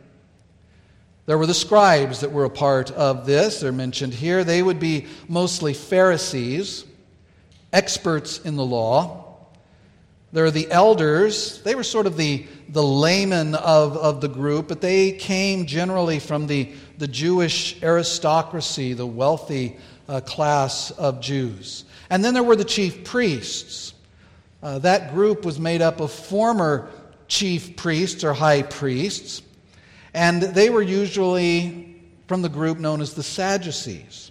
There 1.26 1.38
were 1.38 1.46
the 1.46 1.54
scribes 1.54 2.20
that 2.20 2.32
were 2.32 2.44
a 2.44 2.50
part 2.50 2.90
of 2.90 3.24
this. 3.24 3.60
They're 3.60 3.72
mentioned 3.72 4.12
here. 4.12 4.44
They 4.44 4.62
would 4.62 4.78
be 4.78 5.06
mostly 5.26 5.72
Pharisees, 5.72 6.84
experts 7.72 8.40
in 8.40 8.56
the 8.56 8.64
law. 8.64 9.24
There 10.32 10.44
are 10.44 10.50
the 10.50 10.70
elders. 10.70 11.62
They 11.62 11.74
were 11.74 11.84
sort 11.84 12.06
of 12.06 12.16
the, 12.16 12.44
the 12.68 12.82
laymen 12.82 13.54
of, 13.54 13.96
of 13.96 14.20
the 14.20 14.28
group, 14.28 14.68
but 14.68 14.80
they 14.80 15.12
came 15.12 15.64
generally 15.64 16.18
from 16.18 16.46
the, 16.46 16.72
the 16.98 17.06
Jewish 17.06 17.82
aristocracy, 17.82 18.92
the 18.92 19.06
wealthy 19.06 19.76
uh, 20.08 20.20
class 20.20 20.90
of 20.90 21.20
Jews. 21.20 21.84
And 22.10 22.24
then 22.24 22.34
there 22.34 22.42
were 22.42 22.56
the 22.56 22.64
chief 22.64 23.04
priests. 23.04 23.94
Uh, 24.62 24.78
that 24.80 25.14
group 25.14 25.44
was 25.44 25.58
made 25.58 25.80
up 25.80 26.00
of 26.00 26.12
former 26.12 26.90
chief 27.28 27.76
priests 27.76 28.24
or 28.24 28.34
high 28.34 28.62
priests, 28.62 29.40
and 30.14 30.40
they 30.40 30.71
were 30.71 30.83
usually 30.83 32.00
from 32.28 32.40
the 32.40 32.49
group 32.49 32.78
known 32.78 33.00
as 33.00 33.14
the 33.14 33.23
Sadducees. 33.23 34.30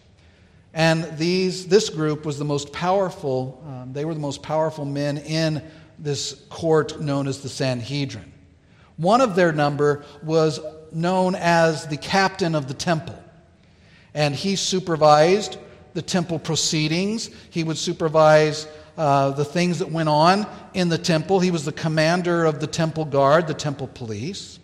And 0.73 1.17
these, 1.17 1.67
this 1.67 1.89
group 1.89 2.25
was 2.25 2.39
the 2.39 2.45
most 2.45 2.73
powerful, 2.73 3.63
um, 3.67 3.93
they 3.93 4.05
were 4.05 4.15
the 4.15 4.19
most 4.19 4.41
powerful 4.41 4.85
men 4.85 5.19
in 5.19 5.61
this 5.99 6.33
court 6.49 6.99
known 6.99 7.27
as 7.27 7.41
the 7.41 7.49
Sanhedrin. 7.49 8.31
One 8.97 9.21
of 9.21 9.35
their 9.35 9.51
number 9.51 10.03
was 10.23 10.59
known 10.91 11.35
as 11.35 11.87
the 11.87 11.97
captain 11.97 12.55
of 12.55 12.67
the 12.67 12.73
temple, 12.73 13.21
and 14.13 14.33
he 14.33 14.55
supervised 14.55 15.57
the 15.93 16.01
temple 16.01 16.39
proceedings. 16.39 17.29
He 17.51 17.63
would 17.63 17.77
supervise 17.77 18.67
uh, 18.97 19.31
the 19.31 19.45
things 19.45 19.79
that 19.79 19.91
went 19.91 20.09
on 20.09 20.47
in 20.73 20.89
the 20.89 20.97
temple. 20.97 21.39
He 21.39 21.51
was 21.51 21.65
the 21.65 21.71
commander 21.71 22.45
of 22.45 22.59
the 22.59 22.67
temple 22.67 23.05
guard, 23.05 23.47
the 23.47 23.53
temple 23.53 23.87
police. 23.87 24.59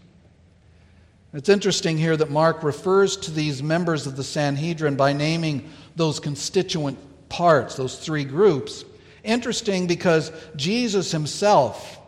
It's 1.32 1.50
interesting 1.50 1.98
here 1.98 2.18
that 2.18 2.32
Mark 2.32 2.64
refers 2.64 3.16
to 3.18 3.32
these 3.32 3.62
members 3.62 4.08
of 4.08 4.16
the 4.16 4.24
Sanhedrin 4.24 4.96
by 4.96 5.14
naming 5.14 5.70
those 5.96 6.20
constituent 6.20 6.98
parts, 7.30 7.76
those 7.76 8.00
three 8.00 8.24
groups. 8.24 8.84
Interesting 9.24 9.86
because 9.86 10.32
Jesus 10.56 11.12
himself, 11.12 12.00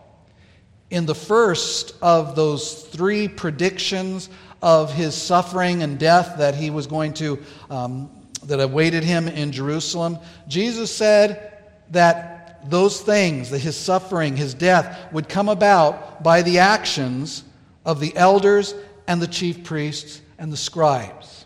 in 0.90 1.06
the 1.06 1.14
first 1.14 1.94
of 2.02 2.36
those 2.36 2.74
three 2.74 3.28
predictions 3.28 4.28
of 4.60 4.92
his 4.92 5.14
suffering 5.14 5.84
and 5.84 6.00
death 6.00 6.38
that 6.40 6.56
he 6.56 6.72
was 6.72 6.88
going 6.88 7.14
to, 7.14 7.38
um, 7.70 8.10
that 8.44 8.60
awaited 8.60 9.04
him 9.04 9.28
in 9.28 9.52
Jerusalem, 9.52 10.18
Jesus 10.48 10.92
said, 10.94 11.60
that 11.92 12.70
those 12.72 13.02
things, 13.02 13.52
that 13.52 13.60
his 13.60 13.78
suffering, 13.78 14.36
his 14.36 14.56
death, 14.56 15.12
would 15.12 15.30
come 15.30 15.50
about 15.50 16.24
by 16.24 16.42
the 16.42 16.58
actions 16.58 17.44
of 17.86 18.00
the 18.00 18.16
elders 18.16 18.74
and 19.08 19.22
the 19.22 19.28
chief 19.28 19.64
priests 19.64 20.22
and 20.38 20.52
the 20.52 20.58
scribes. 20.58 21.46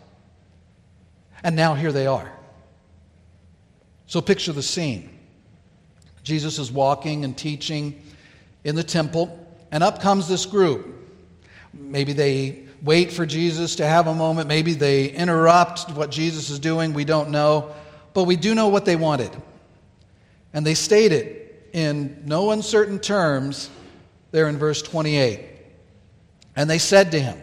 And 1.44 1.56
now 1.56 1.76
here 1.76 1.92
they 1.92 2.08
are. 2.08 2.32
So 4.08 4.22
picture 4.22 4.52
the 4.52 4.64
scene. 4.64 5.10
Jesus 6.24 6.58
is 6.58 6.72
walking 6.72 7.24
and 7.24 7.38
teaching 7.38 8.02
in 8.64 8.76
the 8.76 8.84
temple, 8.84 9.48
and 9.72 9.84
up 9.84 10.02
comes 10.02 10.28
this 10.28 10.46
group. 10.46 10.88
Maybe 11.74 12.14
they 12.14 12.64
wait 12.82 13.12
for 13.12 13.26
Jesus 13.26 13.76
to 13.76 13.86
have 13.86 14.08
a 14.08 14.14
moment, 14.14 14.48
maybe 14.48 14.74
they 14.74 15.10
interrupt 15.10 15.92
what 15.92 16.10
Jesus 16.10 16.50
is 16.50 16.60
doing, 16.60 16.94
we 16.94 17.06
don't 17.06 17.30
know. 17.30 17.74
But 18.14 18.24
we 18.24 18.38
do 18.38 18.56
know 18.56 18.70
what 18.70 18.86
they 18.86 18.96
wanted. 18.96 19.32
And 20.54 20.66
they 20.66 20.74
state 20.74 21.12
it 21.12 21.70
in 21.74 22.24
no 22.26 22.52
uncertain 22.52 23.00
terms 23.00 23.70
there 24.32 24.48
in 24.48 24.58
verse 24.58 24.82
28. 24.82 25.42
And 26.56 26.70
they 26.70 26.78
said 26.78 27.12
to 27.12 27.20
him, 27.20 27.38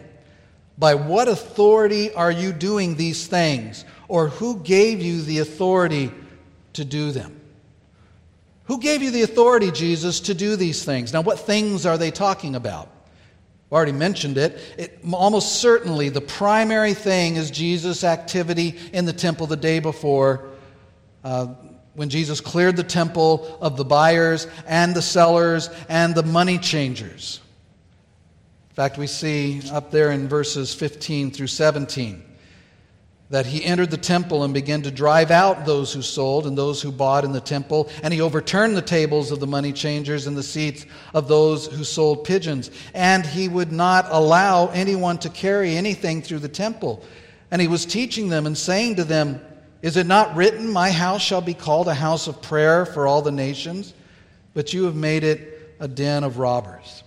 By 0.77 0.95
what 0.95 1.27
authority 1.27 2.13
are 2.13 2.31
you 2.31 2.51
doing 2.51 2.95
these 2.95 3.27
things? 3.27 3.85
Or 4.07 4.29
who 4.29 4.59
gave 4.59 5.01
you 5.01 5.21
the 5.21 5.39
authority 5.39 6.11
to 6.73 6.85
do 6.85 7.11
them? 7.11 7.39
Who 8.65 8.79
gave 8.79 9.01
you 9.01 9.11
the 9.11 9.23
authority, 9.23 9.71
Jesus, 9.71 10.21
to 10.21 10.33
do 10.33 10.55
these 10.55 10.83
things? 10.83 11.13
Now, 11.13 11.21
what 11.21 11.39
things 11.39 11.85
are 11.85 11.97
they 11.97 12.11
talking 12.11 12.55
about? 12.55 12.89
I've 13.67 13.73
already 13.73 13.91
mentioned 13.91 14.37
it. 14.37 14.59
it. 14.77 14.99
Almost 15.11 15.61
certainly, 15.61 16.09
the 16.09 16.21
primary 16.21 16.93
thing 16.93 17.35
is 17.35 17.51
Jesus' 17.51 18.03
activity 18.03 18.79
in 18.93 19.05
the 19.05 19.13
temple 19.13 19.47
the 19.47 19.57
day 19.57 19.79
before. 19.79 20.49
Uh, 21.23 21.47
when 21.95 22.09
Jesus 22.09 22.41
cleared 22.41 22.75
the 22.75 22.83
temple 22.83 23.57
of 23.61 23.77
the 23.77 23.85
buyers 23.85 24.47
and 24.65 24.95
the 24.95 25.01
sellers 25.01 25.69
and 25.89 26.15
the 26.15 26.23
money 26.23 26.57
changers. 26.57 27.39
In 28.73 28.75
fact, 28.75 28.97
we 28.97 29.05
see 29.05 29.61
up 29.71 29.91
there 29.91 30.09
in 30.09 30.27
verses 30.27 30.73
15 30.73 31.29
through 31.29 31.45
17 31.45 32.23
that 33.29 33.45
he 33.45 33.63
entered 33.63 33.91
the 33.91 33.97
temple 33.97 34.43
and 34.43 34.51
began 34.51 34.81
to 34.81 34.89
drive 34.89 35.29
out 35.29 35.63
those 35.63 35.93
who 35.93 36.01
sold 36.01 36.47
and 36.47 36.57
those 36.57 36.81
who 36.81 36.91
bought 36.91 37.23
in 37.23 37.33
the 37.33 37.39
temple, 37.39 37.87
and 38.01 38.11
he 38.11 38.19
overturned 38.19 38.75
the 38.75 38.81
tables 38.81 39.29
of 39.29 39.39
the 39.39 39.45
money 39.45 39.71
changers 39.71 40.25
and 40.25 40.35
the 40.35 40.41
seats 40.41 40.87
of 41.13 41.27
those 41.27 41.67
who 41.67 41.83
sold 41.83 42.23
pigeons. 42.23 42.71
And 42.95 43.23
he 43.27 43.47
would 43.47 43.71
not 43.71 44.07
allow 44.09 44.69
anyone 44.69 45.19
to 45.19 45.29
carry 45.29 45.77
anything 45.77 46.23
through 46.23 46.39
the 46.39 46.49
temple. 46.49 47.05
And 47.51 47.61
he 47.61 47.67
was 47.67 47.85
teaching 47.85 48.27
them 48.29 48.47
and 48.47 48.57
saying 48.57 48.95
to 48.95 49.03
them, 49.03 49.39
is 49.83 49.97
it 49.97 50.07
not 50.07 50.35
written, 50.35 50.67
My 50.67 50.89
house 50.89 51.21
shall 51.21 51.41
be 51.41 51.53
called 51.53 51.87
a 51.87 51.93
house 51.93 52.25
of 52.25 52.41
prayer 52.41 52.87
for 52.87 53.05
all 53.05 53.21
the 53.21 53.31
nations? 53.31 53.93
But 54.55 54.73
you 54.73 54.85
have 54.85 54.95
made 54.95 55.23
it 55.23 55.75
a 55.79 55.87
den 55.87 56.23
of 56.23 56.39
robbers. 56.39 57.02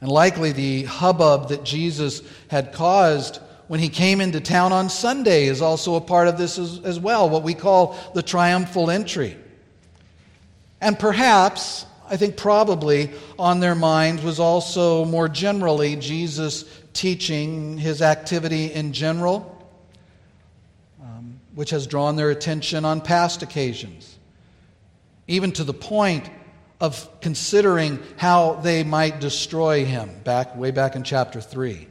And 0.00 0.10
likely 0.10 0.52
the 0.52 0.84
hubbub 0.84 1.48
that 1.48 1.64
Jesus 1.64 2.22
had 2.48 2.72
caused 2.72 3.40
when 3.68 3.80
he 3.80 3.88
came 3.88 4.20
into 4.20 4.40
town 4.40 4.72
on 4.72 4.88
Sunday 4.88 5.46
is 5.46 5.60
also 5.60 5.96
a 5.96 6.00
part 6.00 6.28
of 6.28 6.38
this 6.38 6.58
as, 6.58 6.80
as 6.84 7.00
well, 7.00 7.28
what 7.28 7.42
we 7.42 7.54
call 7.54 7.96
the 8.14 8.22
triumphal 8.22 8.90
entry. 8.90 9.36
And 10.80 10.98
perhaps, 10.98 11.86
I 12.08 12.16
think 12.16 12.36
probably 12.36 13.10
on 13.38 13.60
their 13.60 13.74
minds 13.74 14.22
was 14.22 14.38
also 14.38 15.04
more 15.04 15.28
generally 15.28 15.96
Jesus 15.96 16.64
teaching 16.92 17.76
his 17.78 18.02
activity 18.02 18.72
in 18.72 18.92
general 18.92 19.52
um, 21.02 21.40
which 21.54 21.70
has 21.70 21.86
drawn 21.86 22.16
their 22.16 22.30
attention 22.30 22.84
on 22.84 23.00
past 23.00 23.42
occasions, 23.42 24.16
even 25.26 25.52
to 25.52 25.64
the 25.64 25.74
point 25.74 26.30
of 26.80 27.08
considering 27.20 28.02
how 28.16 28.54
they 28.54 28.84
might 28.84 29.20
destroy 29.20 29.84
him, 29.84 30.10
back, 30.24 30.56
way 30.56 30.70
back 30.70 30.94
in 30.94 31.02
chapter 31.02 31.40
3. 31.40 31.86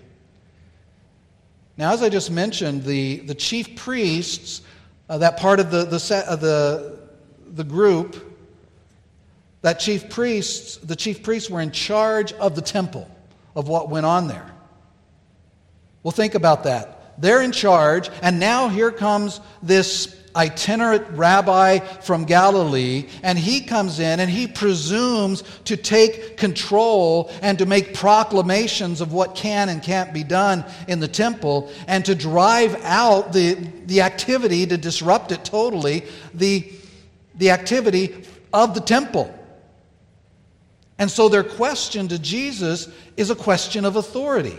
Now, 1.77 1.91
as 1.91 2.01
I 2.01 2.09
just 2.09 2.31
mentioned, 2.31 2.83
the, 2.83 3.17
the 3.17 3.35
chief 3.35 3.75
priests, 3.75 4.61
uh, 5.09 5.17
that 5.17 5.37
part 5.37 5.59
of 5.59 5.71
the, 5.71 5.85
the, 5.85 5.99
set, 5.99 6.25
uh, 6.27 6.35
the, 6.35 6.99
the 7.53 7.63
group, 7.63 8.37
that 9.61 9.79
chief 9.79 10.09
priests, 10.09 10.77
the 10.77 10.95
chief 10.95 11.23
priests 11.23 11.49
were 11.49 11.61
in 11.61 11.71
charge 11.71 12.31
of 12.33 12.55
the 12.55 12.61
temple, 12.61 13.09
of 13.55 13.67
what 13.67 13.89
went 13.89 14.05
on 14.05 14.27
there. 14.27 14.51
Well, 16.03 16.11
think 16.11 16.35
about 16.35 16.63
that. 16.65 17.19
They're 17.19 17.41
in 17.41 17.51
charge, 17.51 18.09
and 18.21 18.39
now 18.39 18.67
here 18.67 18.91
comes 18.91 19.41
this 19.63 20.15
itinerant 20.35 21.07
rabbi 21.11 21.79
from 21.79 22.25
Galilee, 22.25 23.07
and 23.23 23.39
he 23.39 23.61
comes 23.61 23.99
in 23.99 24.19
and 24.19 24.29
he 24.29 24.47
presumes 24.47 25.43
to 25.65 25.77
take 25.77 26.37
control 26.37 27.31
and 27.41 27.57
to 27.59 27.65
make 27.65 27.93
proclamations 27.93 29.01
of 29.01 29.13
what 29.13 29.35
can 29.35 29.69
and 29.69 29.81
can't 29.81 30.13
be 30.13 30.23
done 30.23 30.65
in 30.87 30.99
the 30.99 31.07
temple 31.07 31.71
and 31.87 32.03
to 32.05 32.15
drive 32.15 32.75
out 32.83 33.33
the, 33.33 33.53
the 33.85 34.01
activity, 34.01 34.65
to 34.65 34.77
disrupt 34.77 35.31
it 35.31 35.45
totally, 35.45 36.03
the, 36.33 36.71
the 37.35 37.51
activity 37.51 38.25
of 38.53 38.73
the 38.73 38.81
temple. 38.81 39.33
And 40.97 41.11
so 41.11 41.27
their 41.29 41.43
question 41.43 42.07
to 42.07 42.19
Jesus 42.19 42.89
is 43.17 43.29
a 43.29 43.35
question 43.35 43.85
of 43.85 43.95
authority. 43.95 44.57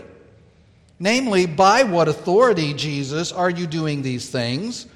Namely, 0.99 1.45
by 1.45 1.83
what 1.83 2.07
authority, 2.07 2.73
Jesus, 2.73 3.31
are 3.31 3.49
you 3.49 3.67
doing 3.67 4.01
these 4.01 4.29
things? 4.29 4.87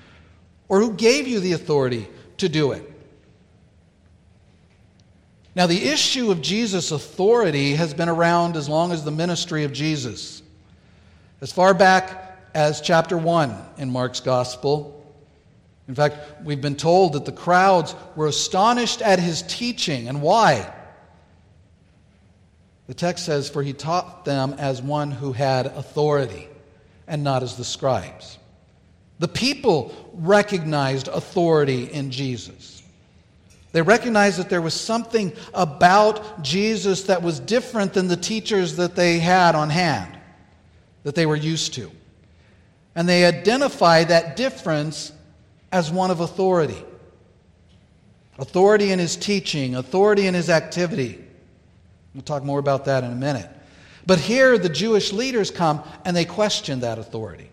Or 0.71 0.79
who 0.79 0.93
gave 0.93 1.27
you 1.27 1.41
the 1.41 1.51
authority 1.51 2.07
to 2.37 2.47
do 2.47 2.71
it. 2.71 2.89
Now, 5.53 5.67
the 5.67 5.89
issue 5.89 6.31
of 6.31 6.41
Jesus' 6.41 6.93
authority 6.93 7.75
has 7.75 7.93
been 7.93 8.07
around 8.07 8.55
as 8.55 8.69
long 8.69 8.93
as 8.93 9.03
the 9.03 9.11
ministry 9.11 9.65
of 9.65 9.73
Jesus. 9.73 10.41
As 11.41 11.51
far 11.51 11.73
back 11.73 12.39
as 12.53 12.79
chapter 12.79 13.17
1 13.17 13.53
in 13.79 13.91
Mark's 13.91 14.21
Gospel. 14.21 15.05
In 15.89 15.95
fact, 15.95 16.15
we've 16.45 16.61
been 16.61 16.77
told 16.77 17.13
that 17.13 17.25
the 17.25 17.33
crowds 17.33 17.93
were 18.15 18.27
astonished 18.27 19.01
at 19.01 19.19
his 19.19 19.41
teaching. 19.41 20.07
And 20.07 20.21
why? 20.21 20.73
The 22.87 22.93
text 22.93 23.25
says, 23.25 23.49
For 23.49 23.61
he 23.61 23.73
taught 23.73 24.23
them 24.23 24.55
as 24.57 24.81
one 24.81 25.11
who 25.11 25.33
had 25.33 25.65
authority, 25.65 26.47
and 27.09 27.25
not 27.25 27.43
as 27.43 27.57
the 27.57 27.65
scribes. 27.65 28.37
The 29.21 29.27
people 29.27 29.93
recognized 30.13 31.07
authority 31.07 31.83
in 31.83 32.09
Jesus. 32.09 32.81
They 33.71 33.83
recognized 33.83 34.39
that 34.39 34.49
there 34.49 34.63
was 34.63 34.73
something 34.73 35.31
about 35.53 36.41
Jesus 36.41 37.03
that 37.03 37.21
was 37.21 37.39
different 37.39 37.93
than 37.93 38.07
the 38.07 38.17
teachers 38.17 38.77
that 38.77 38.95
they 38.95 39.19
had 39.19 39.53
on 39.53 39.69
hand, 39.69 40.17
that 41.03 41.13
they 41.13 41.27
were 41.27 41.35
used 41.35 41.75
to. 41.75 41.91
And 42.95 43.07
they 43.07 43.23
identified 43.23 44.07
that 44.07 44.35
difference 44.35 45.11
as 45.71 45.91
one 45.91 46.09
of 46.09 46.19
authority 46.19 46.83
authority 48.39 48.89
in 48.89 48.97
his 48.97 49.15
teaching, 49.15 49.75
authority 49.75 50.25
in 50.25 50.33
his 50.33 50.49
activity. 50.49 51.23
We'll 52.15 52.23
talk 52.23 52.43
more 52.43 52.57
about 52.57 52.85
that 52.85 53.03
in 53.03 53.11
a 53.11 53.15
minute. 53.15 53.47
But 54.07 54.17
here, 54.17 54.57
the 54.57 54.67
Jewish 54.67 55.13
leaders 55.13 55.51
come 55.51 55.83
and 56.05 56.17
they 56.17 56.25
question 56.25 56.79
that 56.79 56.97
authority 56.97 57.50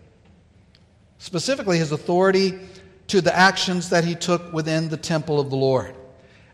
specifically 1.19 1.77
his 1.77 1.91
authority 1.91 2.57
to 3.07 3.21
the 3.21 3.35
actions 3.35 3.89
that 3.89 4.03
he 4.03 4.15
took 4.15 4.51
within 4.51 4.89
the 4.89 4.97
temple 4.97 5.39
of 5.39 5.49
the 5.49 5.55
Lord. 5.55 5.95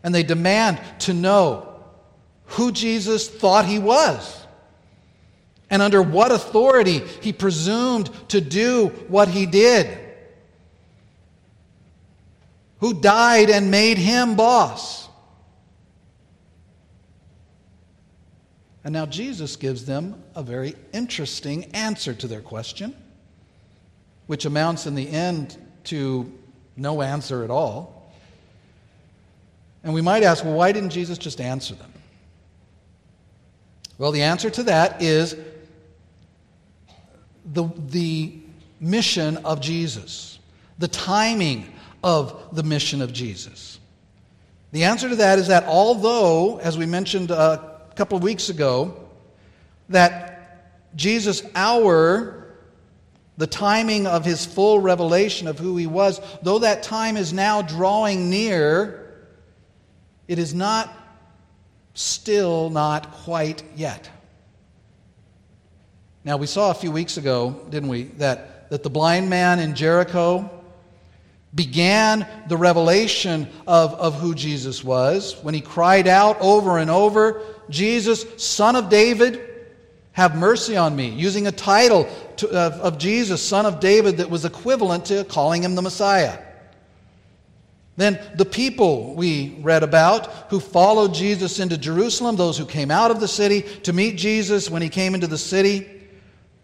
And 0.02 0.14
they 0.14 0.22
demand 0.22 0.80
to 1.00 1.14
know 1.14 1.82
who 2.46 2.72
Jesus 2.72 3.28
thought 3.28 3.64
he 3.64 3.78
was 3.78 4.46
and 5.70 5.82
under 5.82 6.02
what 6.02 6.30
authority 6.30 6.98
he 7.20 7.32
presumed 7.32 8.10
to 8.28 8.40
do 8.40 8.88
what 9.08 9.28
he 9.28 9.46
did. 9.46 9.98
Who 12.80 12.94
died 13.00 13.50
and 13.50 13.70
made 13.70 13.98
him 13.98 14.36
boss. 14.36 15.08
And 18.84 18.92
now 18.92 19.06
Jesus 19.06 19.56
gives 19.56 19.86
them 19.86 20.22
a 20.34 20.42
very 20.42 20.76
interesting 20.92 21.64
answer 21.74 22.14
to 22.14 22.28
their 22.28 22.42
question 22.42 22.94
which 24.26 24.44
amounts 24.44 24.86
in 24.86 24.94
the 24.94 25.08
end 25.08 25.56
to 25.84 26.32
no 26.76 27.02
answer 27.02 27.44
at 27.44 27.50
all. 27.50 28.12
And 29.82 29.94
we 29.94 30.02
might 30.02 30.22
ask, 30.22 30.44
well, 30.44 30.54
why 30.54 30.72
didn't 30.72 30.90
Jesus 30.90 31.16
just 31.16 31.40
answer 31.40 31.74
them? 31.74 31.92
Well, 33.98 34.12
the 34.12 34.22
answer 34.22 34.50
to 34.50 34.62
that 34.64 35.00
is 35.00 35.36
the, 37.44 37.68
the 37.88 38.34
mission 38.80 39.38
of 39.38 39.60
Jesus, 39.60 40.38
the 40.78 40.88
timing 40.88 41.72
of 42.02 42.54
the 42.54 42.62
mission 42.62 43.00
of 43.00 43.12
Jesus. 43.12 43.78
The 44.72 44.84
answer 44.84 45.08
to 45.08 45.16
that 45.16 45.38
is 45.38 45.46
that 45.48 45.64
although, 45.64 46.58
as 46.58 46.76
we 46.76 46.84
mentioned 46.84 47.30
a 47.30 47.80
couple 47.94 48.16
of 48.16 48.22
weeks 48.22 48.48
ago, 48.48 49.08
that 49.88 50.66
Jesus' 50.96 51.42
hour 51.54 52.45
the 53.36 53.46
timing 53.46 54.06
of 54.06 54.24
his 54.24 54.46
full 54.46 54.80
revelation 54.80 55.46
of 55.46 55.58
who 55.58 55.76
he 55.76 55.86
was, 55.86 56.20
though 56.42 56.60
that 56.60 56.82
time 56.82 57.16
is 57.16 57.32
now 57.32 57.62
drawing 57.62 58.30
near, 58.30 59.14
it 60.26 60.38
is 60.38 60.54
not 60.54 60.92
still 61.94 62.70
not 62.70 63.12
quite 63.12 63.62
yet. 63.74 64.10
Now, 66.24 66.36
we 66.36 66.46
saw 66.46 66.70
a 66.70 66.74
few 66.74 66.90
weeks 66.90 67.18
ago, 67.18 67.66
didn't 67.70 67.88
we, 67.88 68.04
that, 68.18 68.68
that 68.70 68.82
the 68.82 68.90
blind 68.90 69.30
man 69.30 69.60
in 69.60 69.74
Jericho 69.74 70.50
began 71.54 72.26
the 72.48 72.56
revelation 72.56 73.48
of, 73.66 73.94
of 73.94 74.18
who 74.18 74.34
Jesus 74.34 74.82
was 74.82 75.36
when 75.42 75.54
he 75.54 75.60
cried 75.60 76.08
out 76.08 76.36
over 76.40 76.78
and 76.78 76.90
over, 76.90 77.42
Jesus, 77.70 78.26
Son 78.36 78.76
of 78.76 78.88
David, 78.88 79.40
have 80.12 80.36
mercy 80.36 80.76
on 80.76 80.96
me, 80.96 81.08
using 81.10 81.46
a 81.46 81.52
title 81.52 82.08
to, 82.38 82.48
of, 82.48 82.72
of 82.74 82.98
Jesus, 82.98 83.42
son 83.42 83.66
of 83.66 83.80
David, 83.80 84.18
that 84.18 84.30
was 84.30 84.44
equivalent 84.44 85.06
to 85.06 85.24
calling 85.24 85.62
him 85.62 85.74
the 85.74 85.82
Messiah. 85.82 86.38
Then 87.96 88.20
the 88.34 88.44
people 88.44 89.14
we 89.14 89.58
read 89.62 89.82
about 89.82 90.26
who 90.50 90.60
followed 90.60 91.14
Jesus 91.14 91.58
into 91.60 91.78
Jerusalem, 91.78 92.36
those 92.36 92.58
who 92.58 92.66
came 92.66 92.90
out 92.90 93.10
of 93.10 93.20
the 93.20 93.28
city 93.28 93.62
to 93.84 93.92
meet 93.92 94.18
Jesus 94.18 94.68
when 94.68 94.82
he 94.82 94.90
came 94.90 95.14
into 95.14 95.26
the 95.26 95.38
city, 95.38 95.88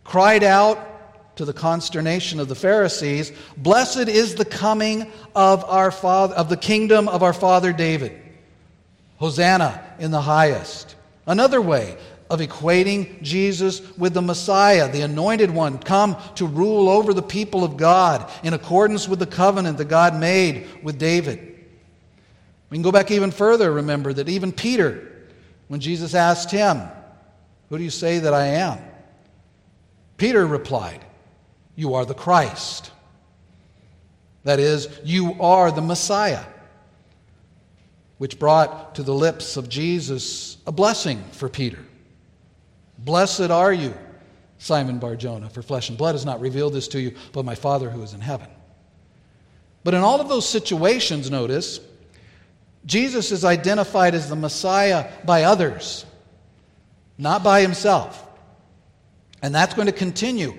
cried 0.05 0.45
out 0.45 1.37
to 1.37 1.47
the 1.47 1.55
consternation 1.55 2.39
of 2.39 2.49
the 2.49 2.55
Pharisees, 2.55 3.33
"Blessed 3.57 4.09
is 4.09 4.35
the 4.35 4.45
coming 4.45 5.11
of 5.35 5.65
our 5.65 5.91
father 5.91 6.35
of 6.35 6.51
the 6.51 6.57
kingdom 6.59 7.09
of 7.09 7.23
our 7.23 7.33
father 7.33 7.73
David. 7.73 8.13
Hosanna 9.17 9.83
in 9.99 10.11
the 10.11 10.21
highest." 10.21 10.95
Another 11.27 11.63
way, 11.63 11.97
of 12.33 12.41
equating 12.41 13.21
Jesus 13.21 13.83
with 13.99 14.15
the 14.15 14.23
Messiah, 14.23 14.91
the 14.91 15.03
anointed 15.03 15.51
one, 15.51 15.77
come 15.77 16.17
to 16.37 16.47
rule 16.47 16.89
over 16.89 17.13
the 17.13 17.21
people 17.21 17.63
of 17.63 17.77
God 17.77 18.29
in 18.43 18.55
accordance 18.55 19.07
with 19.07 19.19
the 19.19 19.27
covenant 19.27 19.77
that 19.77 19.89
God 19.89 20.19
made 20.19 20.67
with 20.83 20.99
David. 20.99 21.39
We 22.71 22.77
can 22.77 22.83
go 22.83 22.91
back 22.91 23.11
even 23.11 23.33
further, 23.33 23.71
remember 23.71 24.15
that 24.15 24.31
even 24.31 24.51
Peter, 24.51 25.13
when 25.69 25.79
Jesus 25.79 26.15
asked 26.15 26.51
him, 26.51 26.81
Who 27.69 27.77
do 27.77 27.85
you 27.85 27.91
say 27.91 28.21
that 28.21 28.33
I 28.33 28.47
am? 28.47 28.79
Peter 30.17 30.47
replied, 30.47 31.05
You 31.77 31.93
are 31.97 32.07
the 32.07 32.15
Christ. 32.15 32.93
That 34.45 34.59
is, 34.59 34.89
you 35.05 35.37
are 35.39 35.71
the 35.71 35.83
Messiah, 35.83 36.45
which 38.17 38.39
brought 38.39 38.95
to 38.95 39.03
the 39.03 39.13
lips 39.13 39.59
of 39.59 39.69
Jesus 39.69 40.57
a 40.67 40.73
blessing 40.73 41.23
for 41.33 41.51
Peter. 41.51 41.79
Blessed 43.05 43.51
are 43.51 43.73
you, 43.73 43.95
Simon 44.59 44.99
Barjona, 44.99 45.51
for 45.51 45.63
flesh 45.63 45.89
and 45.89 45.99
blood 45.99 46.15
has 46.15 46.25
not 46.25 46.41
revealed 46.41 46.73
this 46.73 46.89
to 46.89 47.01
you, 47.01 47.15
but 47.33 47.45
my 47.45 47.55
Father 47.55 47.91
who 47.91 48.03
is 48.03 48.15
in 48.15 48.21
heaven. 48.21 48.49
But 49.85 49.95
in 49.95 50.01
all 50.01 50.21
of 50.21 50.29
those 50.29 50.49
situations, 50.49 51.31
notice, 51.31 51.81
Jesus 52.87 53.33
is 53.33 53.45
identified 53.45 54.15
as 54.15 54.29
the 54.29 54.37
Messiah 54.37 55.11
by 55.25 55.43
others, 55.45 56.07
not 57.19 57.43
by 57.43 57.61
himself. 57.61 58.25
And 59.43 59.53
that's 59.53 59.75
going 59.75 59.87
to 59.87 59.93
continue. 59.93 60.57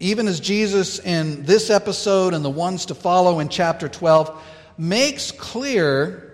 Even 0.00 0.26
as 0.26 0.40
Jesus, 0.40 0.98
in 0.98 1.44
this 1.44 1.68
episode 1.68 2.32
and 2.32 2.42
the 2.42 2.50
ones 2.50 2.86
to 2.86 2.94
follow 2.94 3.40
in 3.40 3.50
chapter 3.50 3.88
12, 3.88 4.42
makes 4.78 5.30
clear 5.30 6.31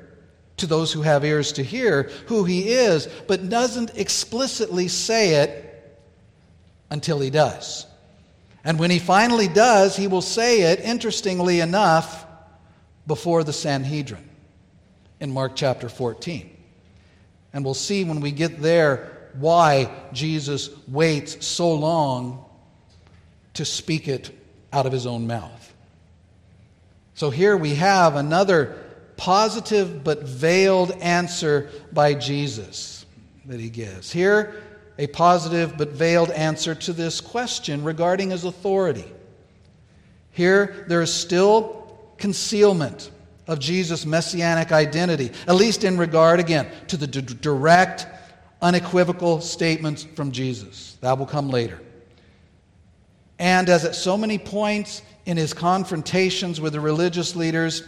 to 0.58 0.66
those 0.66 0.92
who 0.92 1.02
have 1.02 1.24
ears 1.24 1.52
to 1.52 1.62
hear 1.62 2.04
who 2.26 2.44
he 2.44 2.68
is, 2.68 3.06
but 3.26 3.48
doesn't 3.48 3.96
explicitly 3.96 4.88
say 4.88 5.36
it 5.42 5.98
until 6.90 7.20
he 7.20 7.30
does. 7.30 7.86
And 8.64 8.78
when 8.78 8.90
he 8.90 8.98
finally 8.98 9.48
does, 9.48 9.96
he 9.96 10.08
will 10.08 10.22
say 10.22 10.72
it, 10.72 10.80
interestingly 10.80 11.60
enough, 11.60 12.26
before 13.06 13.44
the 13.44 13.52
Sanhedrin 13.52 14.28
in 15.20 15.32
Mark 15.32 15.52
chapter 15.54 15.88
14. 15.88 16.54
And 17.52 17.64
we'll 17.64 17.74
see 17.74 18.04
when 18.04 18.20
we 18.20 18.30
get 18.30 18.60
there 18.60 19.30
why 19.34 19.90
Jesus 20.12 20.70
waits 20.86 21.46
so 21.46 21.74
long 21.74 22.44
to 23.54 23.64
speak 23.64 24.08
it 24.08 24.30
out 24.72 24.86
of 24.86 24.92
his 24.92 25.06
own 25.06 25.26
mouth. 25.26 25.74
So 27.14 27.30
here 27.30 27.56
we 27.56 27.74
have 27.76 28.16
another 28.16 28.76
positive 29.18 30.02
but 30.02 30.22
veiled 30.22 30.92
answer 30.92 31.68
by 31.92 32.14
Jesus 32.14 33.04
that 33.44 33.60
he 33.60 33.68
gives. 33.68 34.10
Here, 34.10 34.62
a 34.96 35.08
positive 35.08 35.76
but 35.76 35.90
veiled 35.90 36.30
answer 36.30 36.74
to 36.74 36.92
this 36.92 37.20
question 37.20 37.84
regarding 37.84 38.30
his 38.30 38.44
authority. 38.44 39.04
Here, 40.30 40.86
there 40.88 41.02
is 41.02 41.12
still 41.12 41.98
concealment 42.16 43.10
of 43.48 43.58
Jesus' 43.58 44.06
messianic 44.06 44.72
identity, 44.72 45.32
at 45.46 45.56
least 45.56 45.82
in 45.84 45.98
regard, 45.98 46.38
again, 46.38 46.70
to 46.86 46.96
the 46.96 47.06
d- 47.06 47.20
direct, 47.20 48.06
unequivocal 48.62 49.40
statements 49.40 50.04
from 50.04 50.30
Jesus. 50.30 50.96
That 51.00 51.18
will 51.18 51.26
come 51.26 51.50
later. 51.50 51.80
And 53.38 53.68
as 53.68 53.84
at 53.84 53.94
so 53.94 54.16
many 54.16 54.38
points 54.38 55.02
in 55.26 55.36
his 55.36 55.54
confrontations 55.54 56.60
with 56.60 56.72
the 56.72 56.80
religious 56.80 57.34
leaders, 57.34 57.84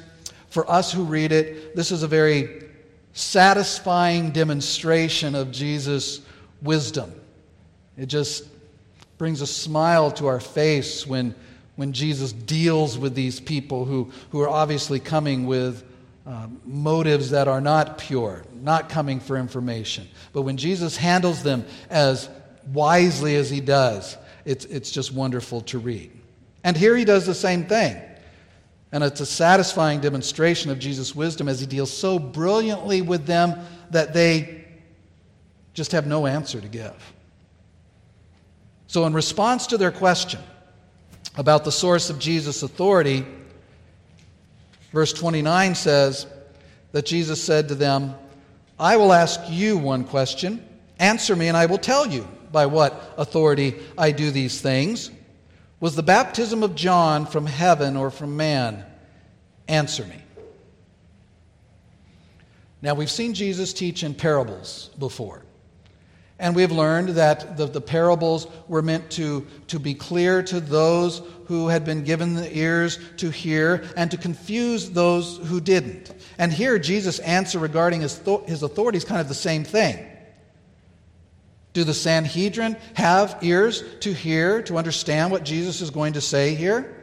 for 0.51 0.71
us 0.71 0.93
who 0.93 1.05
read 1.05 1.33
it, 1.33 1.75
this 1.75 1.91
is 1.91 2.03
a 2.03 2.09
very 2.09 2.65
satisfying 3.13 4.31
demonstration 4.31 5.35
of 5.35 5.51
Jesus' 5.51 6.21
wisdom. 6.63 7.13
It 7.97 8.07
just 8.07 8.45
brings 9.19 9.41
a 9.41 9.47
smile 9.47 10.11
to 10.13 10.27
our 10.27 10.41
face 10.41 11.07
when, 11.07 11.35
when 11.77 11.93
Jesus 11.93 12.33
deals 12.33 12.99
with 12.99 13.15
these 13.15 13.41
people 13.41 13.85
who, 13.85 14.11
who 14.31 14.41
are 14.41 14.49
obviously 14.49 15.01
coming 15.01 15.47
with 15.47 15.85
um, 16.27 16.61
motives 16.65 17.31
that 17.31 17.49
are 17.49 17.61
not 17.61 17.99
pure, 17.99 18.45
not 18.63 18.89
coming 18.89 19.21
for 19.21 19.37
information. 19.37 20.09
But 20.33 20.43
when 20.43 20.57
Jesus 20.57 20.97
handles 20.97 21.43
them 21.43 21.65
as 21.89 22.29
wisely 22.73 23.37
as 23.37 23.51
he 23.51 23.61
does, 23.61 24.17
it's, 24.45 24.65
it's 24.67 24.91
just 24.91 25.13
wonderful 25.13 25.63
to 25.63 25.79
read. 25.79 26.11
And 26.65 26.77
here 26.77 26.97
he 26.97 27.05
does 27.05 27.27
the 27.27 27.35
same 27.35 27.67
thing. 27.67 28.01
And 28.93 29.05
it's 29.05 29.21
a 29.21 29.27
satisfying 29.27 30.01
demonstration 30.01 30.71
of 30.71 30.79
Jesus' 30.79 31.15
wisdom 31.15 31.49
as 31.49 31.61
he 31.61 31.67
deals 31.67 31.97
so 31.97 32.19
brilliantly 32.19 33.03
with 33.03 33.27
them 33.27 33.61
that 33.91 34.13
they 34.13 34.65
just 35.75 35.93
have 35.93 36.07
no 36.07 36.27
answer 36.27 36.61
to 36.61 36.69
give. 36.69 37.13
So, 38.89 39.07
in 39.07 39.13
response 39.13 39.69
to 39.69 39.79
their 39.79 39.93
question 39.93 40.41
about 41.37 41.65
the 41.65 41.71
source 41.71 42.11
of 42.11 42.19
Jesus' 42.19 42.65
authority, 42.65 43.25
verse 44.93 45.13
29 45.13 45.77
says 45.77 46.27
that 46.91 47.07
Jesus 47.07 47.41
said 47.41 47.69
to 47.69 47.77
them, 47.77 48.15
I 48.81 48.97
will 48.97 49.13
ask 49.13 49.41
you 49.49 49.79
one 49.79 50.03
question. 50.03 50.67
Answer 50.99 51.37
me, 51.37 51.47
and 51.47 51.57
I 51.57 51.67
will 51.67 51.79
tell 51.79 52.07
you 52.07 52.27
by 52.51 52.67
what 52.67 53.15
authority 53.17 53.77
I 53.97 54.11
do 54.11 54.33
these 54.33 54.61
things. 54.61 55.11
Was 55.81 55.97
the 55.97 56.03
baptism 56.03 56.63
of 56.63 56.75
John 56.75 57.25
from 57.25 57.47
heaven 57.47 57.97
or 57.97 58.11
from 58.11 58.37
man? 58.37 58.85
Answer 59.67 60.05
me. 60.05 60.23
Now, 62.83 62.95
we've 62.95 63.11
seen 63.11 63.35
Jesus 63.35 63.73
teach 63.73 64.05
in 64.05 64.15
parables 64.15 64.91
before. 64.99 65.43
And 66.39 66.57
we've 66.57 66.73
learned 66.73 67.11
that 67.11 67.59
the, 67.59 67.67
the 67.67 67.83
parables 67.83 68.47
were 68.67 68.81
meant 68.81 69.11
to, 69.13 69.47
to 69.67 69.79
be 69.79 69.93
clear 69.93 70.43
to 70.45 70.59
those 70.59 71.21
who 71.47 71.69
had 71.69 71.85
been 71.85 72.03
given 72.03 72.35
the 72.35 72.57
ears 72.57 72.99
to 73.19 73.29
hear 73.29 73.85
and 73.95 74.11
to 74.11 74.17
confuse 74.17 74.91
those 74.91 75.37
who 75.49 75.61
didn't. 75.61 76.15
And 76.39 76.51
here, 76.51 76.79
Jesus' 76.79 77.19
answer 77.19 77.59
regarding 77.59 78.01
his, 78.01 78.19
his 78.47 78.63
authority 78.63 78.97
is 78.97 79.05
kind 79.05 79.21
of 79.21 79.29
the 79.29 79.35
same 79.35 79.65
thing. 79.65 80.10
Do 81.73 81.85
the 81.85 81.95
Sanhedrin 81.95 82.77
have 82.95 83.39
ears 83.43 83.85
to 84.01 84.13
hear, 84.13 84.63
to 84.63 84.77
understand 84.77 85.31
what 85.31 85.45
Jesus 85.45 85.81
is 85.81 85.91
going 85.91 86.15
to 86.15 86.21
say 86.21 86.55
here? 86.55 86.97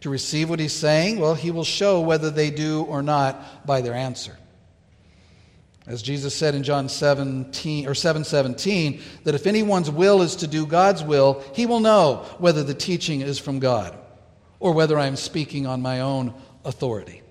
To 0.00 0.10
receive 0.10 0.50
what 0.50 0.60
he's 0.60 0.74
saying? 0.74 1.18
Well, 1.18 1.34
he 1.34 1.50
will 1.50 1.64
show 1.64 2.00
whether 2.00 2.30
they 2.30 2.50
do 2.50 2.82
or 2.82 3.02
not 3.02 3.66
by 3.66 3.80
their 3.80 3.94
answer. 3.94 4.36
As 5.86 6.02
Jesus 6.02 6.34
said 6.34 6.54
in 6.54 6.62
John 6.62 6.88
17 6.88 7.86
or 7.86 7.94
717, 7.94 9.02
that 9.24 9.34
if 9.34 9.46
anyone's 9.46 9.90
will 9.90 10.22
is 10.22 10.36
to 10.36 10.46
do 10.46 10.66
God's 10.66 11.02
will, 11.02 11.42
he 11.54 11.66
will 11.66 11.80
know 11.80 12.26
whether 12.38 12.62
the 12.62 12.74
teaching 12.74 13.20
is 13.20 13.38
from 13.38 13.58
God 13.58 13.98
or 14.60 14.72
whether 14.72 14.98
I 14.98 15.06
am 15.06 15.16
speaking 15.16 15.66
on 15.66 15.82
my 15.82 16.00
own 16.00 16.34
authority. 16.64 17.22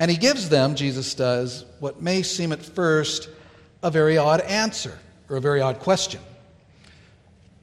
And 0.00 0.10
he 0.10 0.16
gives 0.16 0.48
them, 0.48 0.74
Jesus 0.74 1.14
does, 1.14 1.64
what 1.78 2.02
may 2.02 2.22
seem 2.22 2.50
at 2.50 2.62
first 2.62 3.28
a 3.84 3.90
very 3.90 4.16
odd 4.16 4.40
answer 4.40 4.98
or 5.28 5.36
a 5.36 5.40
very 5.40 5.60
odd 5.60 5.78
question. 5.78 6.20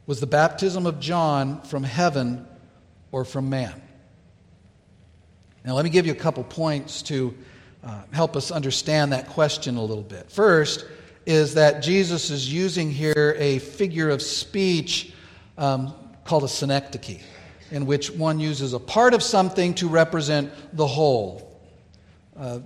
Was 0.05 0.19
the 0.19 0.27
baptism 0.27 0.85
of 0.85 0.99
John 0.99 1.61
from 1.63 1.83
heaven 1.83 2.47
or 3.11 3.25
from 3.25 3.49
man? 3.49 3.81
Now, 5.65 5.73
let 5.73 5.83
me 5.83 5.89
give 5.89 6.05
you 6.05 6.11
a 6.11 6.15
couple 6.15 6.43
points 6.43 7.01
to 7.03 7.35
uh, 7.83 8.03
help 8.11 8.35
us 8.35 8.51
understand 8.51 9.13
that 9.13 9.29
question 9.29 9.77
a 9.77 9.83
little 9.83 10.03
bit. 10.03 10.31
First, 10.31 10.85
is 11.25 11.55
that 11.55 11.81
Jesus 11.81 12.29
is 12.29 12.51
using 12.51 12.91
here 12.91 13.35
a 13.39 13.57
figure 13.57 14.11
of 14.11 14.21
speech 14.21 15.13
um, 15.57 15.93
called 16.23 16.43
a 16.43 16.47
synecdoche, 16.47 17.21
in 17.71 17.87
which 17.87 18.11
one 18.11 18.39
uses 18.39 18.73
a 18.73 18.79
part 18.79 19.15
of 19.15 19.23
something 19.23 19.73
to 19.75 19.87
represent 19.87 20.51
the 20.73 20.85
whole. 20.85 21.59
Uh, 22.37 22.59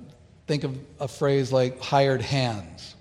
think 0.45 0.65
of 0.65 0.77
a 0.99 1.07
phrase 1.07 1.53
like 1.53 1.81
hired 1.81 2.21
hands. 2.21 2.94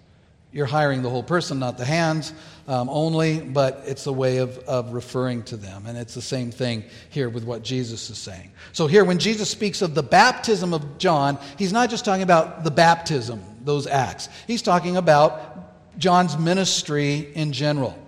You're 0.54 0.66
hiring 0.66 1.02
the 1.02 1.10
whole 1.10 1.24
person, 1.24 1.58
not 1.58 1.78
the 1.78 1.84
hands 1.84 2.32
um, 2.68 2.88
only, 2.88 3.40
but 3.40 3.82
it's 3.86 4.06
a 4.06 4.12
way 4.12 4.36
of, 4.36 4.56
of 4.60 4.92
referring 4.92 5.42
to 5.44 5.56
them. 5.56 5.86
And 5.86 5.98
it's 5.98 6.14
the 6.14 6.22
same 6.22 6.52
thing 6.52 6.84
here 7.10 7.28
with 7.28 7.42
what 7.42 7.64
Jesus 7.64 8.08
is 8.08 8.18
saying. 8.18 8.52
So, 8.72 8.86
here, 8.86 9.04
when 9.04 9.18
Jesus 9.18 9.50
speaks 9.50 9.82
of 9.82 9.96
the 9.96 10.04
baptism 10.04 10.72
of 10.72 10.96
John, 10.98 11.40
he's 11.58 11.72
not 11.72 11.90
just 11.90 12.04
talking 12.04 12.22
about 12.22 12.62
the 12.62 12.70
baptism, 12.70 13.42
those 13.64 13.88
acts, 13.88 14.28
he's 14.46 14.62
talking 14.62 14.96
about 14.96 15.98
John's 15.98 16.38
ministry 16.38 17.32
in 17.34 17.52
general. 17.52 17.98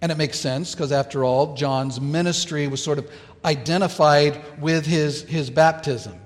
And 0.00 0.10
it 0.10 0.16
makes 0.16 0.40
sense 0.40 0.74
because, 0.74 0.90
after 0.90 1.22
all, 1.22 1.54
John's 1.54 2.00
ministry 2.00 2.66
was 2.66 2.82
sort 2.82 2.98
of 2.98 3.10
identified 3.44 4.42
with 4.58 4.86
his, 4.86 5.22
his 5.24 5.50
baptism. 5.50 6.18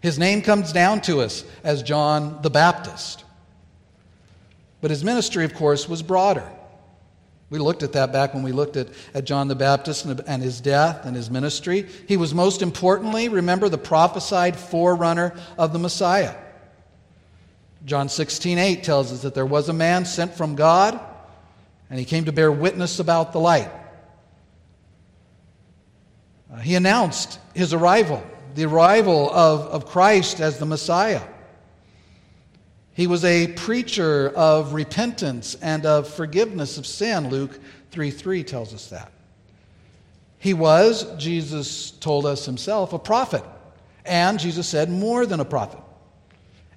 His 0.00 0.16
name 0.16 0.42
comes 0.42 0.72
down 0.72 1.00
to 1.02 1.22
us 1.22 1.44
as 1.64 1.82
John 1.82 2.40
the 2.42 2.50
Baptist. 2.50 3.21
But 4.82 4.90
his 4.90 5.02
ministry, 5.04 5.46
of 5.46 5.54
course, 5.54 5.88
was 5.88 6.02
broader. 6.02 6.46
We 7.48 7.58
looked 7.58 7.82
at 7.82 7.92
that 7.92 8.12
back 8.12 8.34
when 8.34 8.42
we 8.42 8.50
looked 8.50 8.76
at, 8.76 8.88
at 9.14 9.24
John 9.24 9.46
the 9.46 9.54
Baptist 9.54 10.04
and, 10.04 10.20
and 10.26 10.42
his 10.42 10.60
death 10.60 11.06
and 11.06 11.14
his 11.14 11.30
ministry. 11.30 11.86
He 12.08 12.16
was 12.16 12.34
most 12.34 12.62
importantly, 12.62 13.28
remember, 13.28 13.68
the 13.68 13.78
prophesied 13.78 14.56
forerunner 14.56 15.34
of 15.56 15.72
the 15.72 15.78
Messiah. 15.78 16.34
John 17.84 18.08
16, 18.08 18.58
8 18.58 18.82
tells 18.82 19.12
us 19.12 19.22
that 19.22 19.34
there 19.34 19.46
was 19.46 19.68
a 19.68 19.72
man 19.72 20.04
sent 20.04 20.34
from 20.34 20.56
God, 20.56 20.98
and 21.88 21.98
he 21.98 22.04
came 22.04 22.24
to 22.24 22.32
bear 22.32 22.50
witness 22.50 22.98
about 22.98 23.32
the 23.32 23.40
light. 23.40 23.70
Uh, 26.52 26.56
he 26.56 26.74
announced 26.74 27.38
his 27.54 27.72
arrival, 27.72 28.24
the 28.54 28.64
arrival 28.64 29.30
of, 29.30 29.60
of 29.60 29.86
Christ 29.86 30.40
as 30.40 30.58
the 30.58 30.66
Messiah. 30.66 31.22
He 32.94 33.06
was 33.06 33.24
a 33.24 33.48
preacher 33.48 34.30
of 34.36 34.74
repentance 34.74 35.54
and 35.56 35.86
of 35.86 36.08
forgiveness 36.08 36.76
of 36.76 36.86
sin. 36.86 37.30
Luke 37.30 37.58
3 37.90 38.10
3 38.10 38.44
tells 38.44 38.74
us 38.74 38.88
that. 38.90 39.12
He 40.38 40.54
was, 40.54 41.04
Jesus 41.16 41.92
told 41.92 42.26
us 42.26 42.44
himself, 42.44 42.92
a 42.92 42.98
prophet. 42.98 43.44
And 44.04 44.40
Jesus 44.40 44.68
said, 44.68 44.90
more 44.90 45.24
than 45.24 45.40
a 45.40 45.44
prophet. 45.44 45.80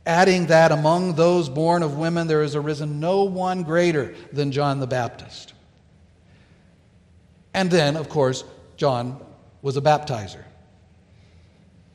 Adding 0.05 0.47
that 0.47 0.71
among 0.71 1.15
those 1.15 1.49
born 1.49 1.81
of 1.81 1.97
women 1.97 2.27
there 2.27 2.43
has 2.43 2.55
arisen 2.55 2.99
no 2.99 3.23
one 3.23 3.63
greater 3.63 4.13
than 4.31 4.51
John 4.51 4.79
the 4.79 4.87
Baptist. 4.87 5.53
And 7.55 7.71
then, 7.71 7.95
of 7.95 8.07
course, 8.07 8.43
John 8.77 9.19
was 9.63 9.77
a 9.77 9.81
baptizer 9.81 10.43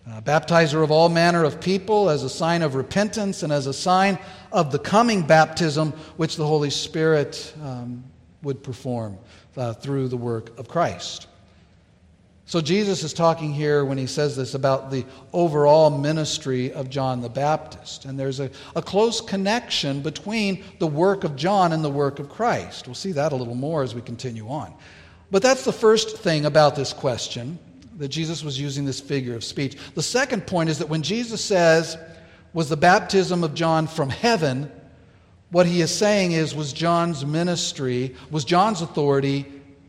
uh, 0.08 0.20
baptizer 0.22 0.82
of 0.82 0.90
all 0.90 1.08
manner 1.08 1.44
of 1.44 1.60
people 1.60 2.08
as 2.08 2.22
a 2.22 2.30
sign 2.30 2.62
of 2.62 2.74
repentance 2.74 3.42
and 3.42 3.52
as 3.52 3.66
a 3.66 3.72
sign 3.72 4.18
of 4.52 4.72
the 4.72 4.78
coming 4.78 5.22
baptism 5.22 5.92
which 6.16 6.36
the 6.36 6.46
Holy 6.46 6.70
Spirit 6.70 7.52
um, 7.62 8.02
would 8.42 8.62
perform 8.62 9.18
uh, 9.56 9.72
through 9.74 10.08
the 10.08 10.16
work 10.16 10.58
of 10.58 10.68
Christ. 10.68 11.26
So, 12.46 12.60
Jesus 12.60 13.04
is 13.04 13.12
talking 13.12 13.54
here 13.54 13.84
when 13.84 13.96
he 13.96 14.08
says 14.08 14.34
this 14.34 14.54
about 14.54 14.90
the 14.90 15.04
overall 15.32 15.88
ministry 15.88 16.72
of 16.72 16.90
John 16.90 17.20
the 17.20 17.28
Baptist. 17.28 18.06
And 18.06 18.18
there's 18.18 18.40
a, 18.40 18.50
a 18.74 18.82
close 18.82 19.20
connection 19.20 20.00
between 20.00 20.64
the 20.80 20.86
work 20.88 21.22
of 21.22 21.36
John 21.36 21.72
and 21.72 21.84
the 21.84 21.90
work 21.90 22.18
of 22.18 22.28
Christ. 22.28 22.88
We'll 22.88 22.96
see 22.96 23.12
that 23.12 23.30
a 23.30 23.36
little 23.36 23.54
more 23.54 23.84
as 23.84 23.94
we 23.94 24.00
continue 24.00 24.48
on. 24.48 24.74
But 25.30 25.42
that's 25.42 25.64
the 25.64 25.72
first 25.72 26.18
thing 26.18 26.44
about 26.44 26.74
this 26.74 26.92
question 26.92 27.60
that 28.00 28.08
Jesus 28.08 28.42
was 28.42 28.58
using 28.58 28.86
this 28.86 28.98
figure 28.98 29.36
of 29.36 29.44
speech. 29.44 29.76
The 29.94 30.02
second 30.02 30.46
point 30.46 30.70
is 30.70 30.78
that 30.78 30.88
when 30.88 31.02
Jesus 31.02 31.44
says, 31.44 31.98
Was 32.54 32.70
the 32.70 32.76
baptism 32.76 33.44
of 33.44 33.54
John 33.54 33.86
from 33.86 34.08
heaven? 34.08 34.72
What 35.50 35.66
he 35.66 35.82
is 35.82 35.94
saying 35.94 36.32
is, 36.32 36.54
was 36.54 36.72
John's 36.72 37.26
ministry, 37.26 38.14
was 38.30 38.44
John's 38.44 38.80
authority 38.82 39.44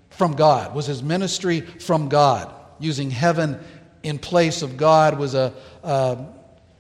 from 0.10 0.34
God? 0.34 0.76
Was 0.76 0.88
his 0.88 1.02
ministry 1.02 1.62
from 1.62 2.10
God? 2.10 2.54
Using 2.80 3.12
heaven 3.12 3.58
in 4.04 4.20
place 4.20 4.62
of 4.62 4.76
God 4.76 5.18
was 5.18 5.34
a, 5.34 5.54
a, 5.84 6.26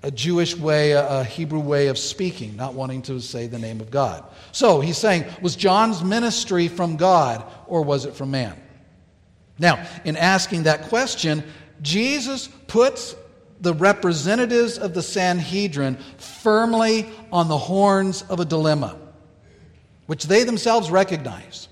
a 0.03 0.11
Jewish 0.11 0.57
way, 0.57 0.91
a, 0.91 1.07
a 1.07 1.23
Hebrew 1.23 1.59
way 1.59 1.87
of 1.87 1.97
speaking, 1.97 2.57
not 2.57 2.73
wanting 2.73 3.03
to 3.03 3.21
say 3.21 3.47
the 3.47 3.59
name 3.59 3.79
of 3.79 3.89
God. 3.89 4.25
So 4.51 4.81
he's 4.81 4.97
saying, 4.97 5.23
was 5.41 5.55
John's 5.55 6.03
ministry 6.03 6.67
from 6.67 6.97
God 6.97 7.45
or 7.67 7.83
was 7.83 8.03
it 8.03 8.15
from 8.15 8.31
man? 8.31 8.59
Now, 9.61 9.85
in 10.03 10.17
asking 10.17 10.63
that 10.63 10.89
question, 10.89 11.43
Jesus 11.83 12.47
puts 12.65 13.15
the 13.61 13.75
representatives 13.75 14.79
of 14.79 14.95
the 14.95 15.03
Sanhedrin 15.03 15.97
firmly 16.17 17.07
on 17.31 17.47
the 17.47 17.59
horns 17.59 18.23
of 18.23 18.39
a 18.39 18.45
dilemma, 18.45 18.97
which 20.07 20.23
they 20.23 20.43
themselves 20.43 20.89
recognize 20.89 21.67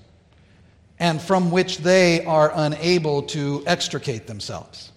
and 1.00 1.20
from 1.20 1.50
which 1.50 1.78
they 1.78 2.24
are 2.26 2.52
unable 2.54 3.22
to 3.22 3.64
extricate 3.66 4.28
themselves. 4.28 4.92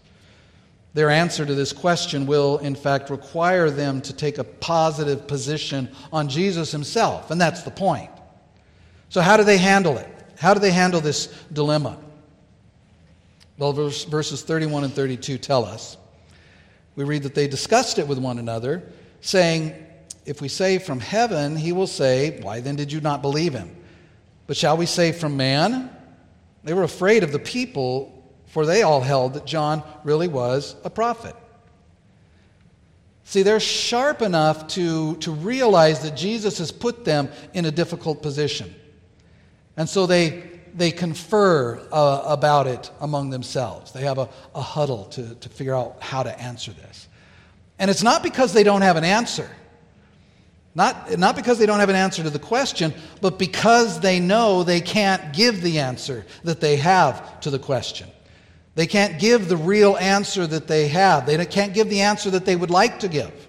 Their 0.93 1.09
answer 1.09 1.47
to 1.47 1.55
this 1.55 1.73
question 1.73 2.27
will, 2.27 2.59
in 2.59 2.75
fact, 2.75 3.09
require 3.09 3.71
them 3.71 4.01
to 4.01 4.13
take 4.13 4.37
a 4.37 4.43
positive 4.43 5.25
position 5.25 5.89
on 6.11 6.29
Jesus 6.29 6.71
himself, 6.71 7.31
and 7.31 7.41
that's 7.41 7.63
the 7.63 7.71
point. 7.71 8.11
So, 9.09 9.21
how 9.21 9.37
do 9.37 9.43
they 9.43 9.57
handle 9.57 9.97
it? 9.97 10.07
How 10.37 10.53
do 10.53 10.59
they 10.59 10.71
handle 10.71 11.01
this 11.01 11.27
dilemma? 11.51 11.97
Well, 13.57 13.73
verse, 13.73 14.05
verses 14.05 14.41
31 14.41 14.85
and 14.85 14.93
32 14.93 15.37
tell 15.37 15.65
us. 15.65 15.97
We 16.95 17.03
read 17.03 17.23
that 17.23 17.35
they 17.35 17.47
discussed 17.47 17.99
it 17.99 18.07
with 18.07 18.17
one 18.17 18.39
another, 18.39 18.83
saying, 19.21 19.73
If 20.25 20.41
we 20.41 20.47
say 20.47 20.77
from 20.77 20.99
heaven, 20.99 21.55
he 21.55 21.71
will 21.71 21.87
say, 21.87 22.39
Why 22.41 22.59
then 22.59 22.75
did 22.75 22.91
you 22.91 23.01
not 23.01 23.21
believe 23.21 23.53
him? 23.53 23.75
But 24.47 24.57
shall 24.57 24.77
we 24.77 24.85
say 24.85 25.11
from 25.11 25.37
man? 25.37 25.89
They 26.63 26.73
were 26.73 26.83
afraid 26.83 27.23
of 27.23 27.31
the 27.31 27.39
people, 27.39 28.31
for 28.47 28.65
they 28.65 28.83
all 28.83 29.01
held 29.01 29.33
that 29.33 29.45
John 29.45 29.83
really 30.03 30.27
was 30.27 30.75
a 30.83 30.89
prophet. 30.89 31.35
See, 33.25 33.43
they're 33.43 33.59
sharp 33.59 34.21
enough 34.21 34.67
to, 34.69 35.15
to 35.17 35.31
realize 35.31 36.01
that 36.01 36.15
Jesus 36.15 36.57
has 36.57 36.71
put 36.71 37.05
them 37.05 37.29
in 37.53 37.65
a 37.65 37.71
difficult 37.71 38.21
position. 38.21 38.73
And 39.77 39.87
so 39.87 40.05
they, 40.05 40.52
they 40.75 40.91
confer 40.91 41.79
uh, 41.91 42.23
about 42.25 42.67
it 42.67 42.91
among 42.99 43.29
themselves. 43.29 43.91
They 43.91 44.01
have 44.01 44.17
a, 44.17 44.29
a 44.55 44.61
huddle 44.61 45.05
to, 45.05 45.35
to 45.35 45.49
figure 45.49 45.75
out 45.75 45.97
how 46.01 46.23
to 46.23 46.39
answer 46.39 46.71
this. 46.71 47.07
And 47.79 47.89
it's 47.89 48.03
not 48.03 48.23
because 48.23 48.53
they 48.53 48.63
don't 48.63 48.81
have 48.81 48.95
an 48.95 49.03
answer. 49.03 49.49
Not, 50.75 51.19
not 51.19 51.35
because 51.35 51.59
they 51.59 51.67
don't 51.67 51.79
have 51.79 51.89
an 51.89 51.95
answer 51.95 52.23
to 52.23 52.29
the 52.29 52.39
question, 52.39 52.93
but 53.21 53.37
because 53.37 53.99
they 53.99 54.19
know 54.19 54.63
they 54.63 54.81
can't 54.81 55.33
give 55.33 55.61
the 55.61 55.79
answer 55.79 56.25
that 56.43 56.61
they 56.61 56.77
have 56.77 57.39
to 57.41 57.51
the 57.51 57.59
question. 57.59 58.09
They 58.75 58.87
can't 58.87 59.19
give 59.19 59.49
the 59.49 59.57
real 59.57 59.95
answer 59.97 60.47
that 60.47 60.67
they 60.67 60.87
have. 60.87 61.27
They 61.27 61.45
can't 61.45 61.75
give 61.75 61.89
the 61.89 62.01
answer 62.01 62.31
that 62.31 62.45
they 62.45 62.55
would 62.55 62.71
like 62.71 62.99
to 63.01 63.07
give. 63.07 63.47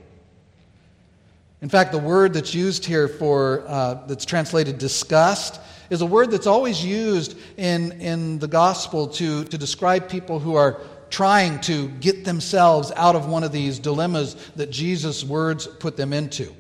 In 1.63 1.71
fact, 1.71 1.93
the 1.93 1.99
word 1.99 2.35
that's 2.35 2.55
used 2.55 2.85
here 2.85 3.09
for, 3.09 3.65
uh, 3.67 4.07
that's 4.07 4.27
translated 4.27 4.77
disgust, 4.77 5.61
is 5.91 6.01
a 6.01 6.07
word 6.07 6.31
that's 6.31 6.47
always 6.47 6.85
used 6.85 7.37
in, 7.57 7.93
in 8.01 8.39
the 8.39 8.49
gospel 8.49 9.09
to, 9.09 9.45
to 9.45 9.59
describe 9.59 10.09
people 10.09 10.39
who 10.39 10.55
are 10.55 10.81
trying 11.11 11.61
to 11.61 11.89
get 11.89 12.25
themselves 12.25 12.91
out 12.97 13.15
of 13.15 13.27
one 13.29 13.45
of 13.45 13.53
these 13.53 13.79
dilemmas 13.79 14.35
that 14.57 14.71
Jesus' 14.71 15.25
words 15.25 15.67
put 15.67 15.97
them 15.97 16.13
into. 16.13 16.53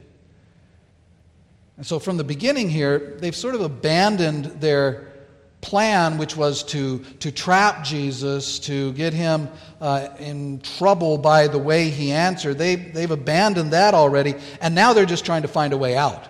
And 1.76 1.84
so, 1.84 1.98
from 1.98 2.16
the 2.16 2.24
beginning 2.24 2.70
here, 2.70 3.16
they've 3.18 3.34
sort 3.34 3.56
of 3.56 3.60
abandoned 3.60 4.44
their 4.60 5.12
plan, 5.60 6.18
which 6.18 6.36
was 6.36 6.62
to, 6.62 6.98
to 7.18 7.32
trap 7.32 7.82
Jesus, 7.82 8.58
to 8.60 8.92
get 8.92 9.12
him 9.12 9.48
uh, 9.80 10.08
in 10.20 10.60
trouble 10.60 11.18
by 11.18 11.48
the 11.48 11.58
way 11.58 11.88
he 11.88 12.12
answered. 12.12 12.58
They, 12.58 12.76
they've 12.76 13.10
abandoned 13.10 13.72
that 13.72 13.94
already, 13.94 14.34
and 14.60 14.74
now 14.74 14.92
they're 14.92 15.06
just 15.06 15.24
trying 15.24 15.42
to 15.42 15.48
find 15.48 15.72
a 15.72 15.76
way 15.76 15.96
out. 15.96 16.28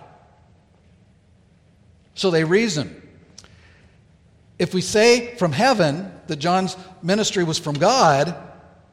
So 2.15 2.31
they 2.31 2.45
reason. 2.45 3.01
If 4.59 4.73
we 4.73 4.81
say 4.81 5.35
from 5.37 5.53
heaven 5.53 6.13
that 6.29 6.37
John's 6.37 6.77
ministry 7.03 7.45
was 7.45 7.59
from 7.59 7.75
God, 7.75 8.35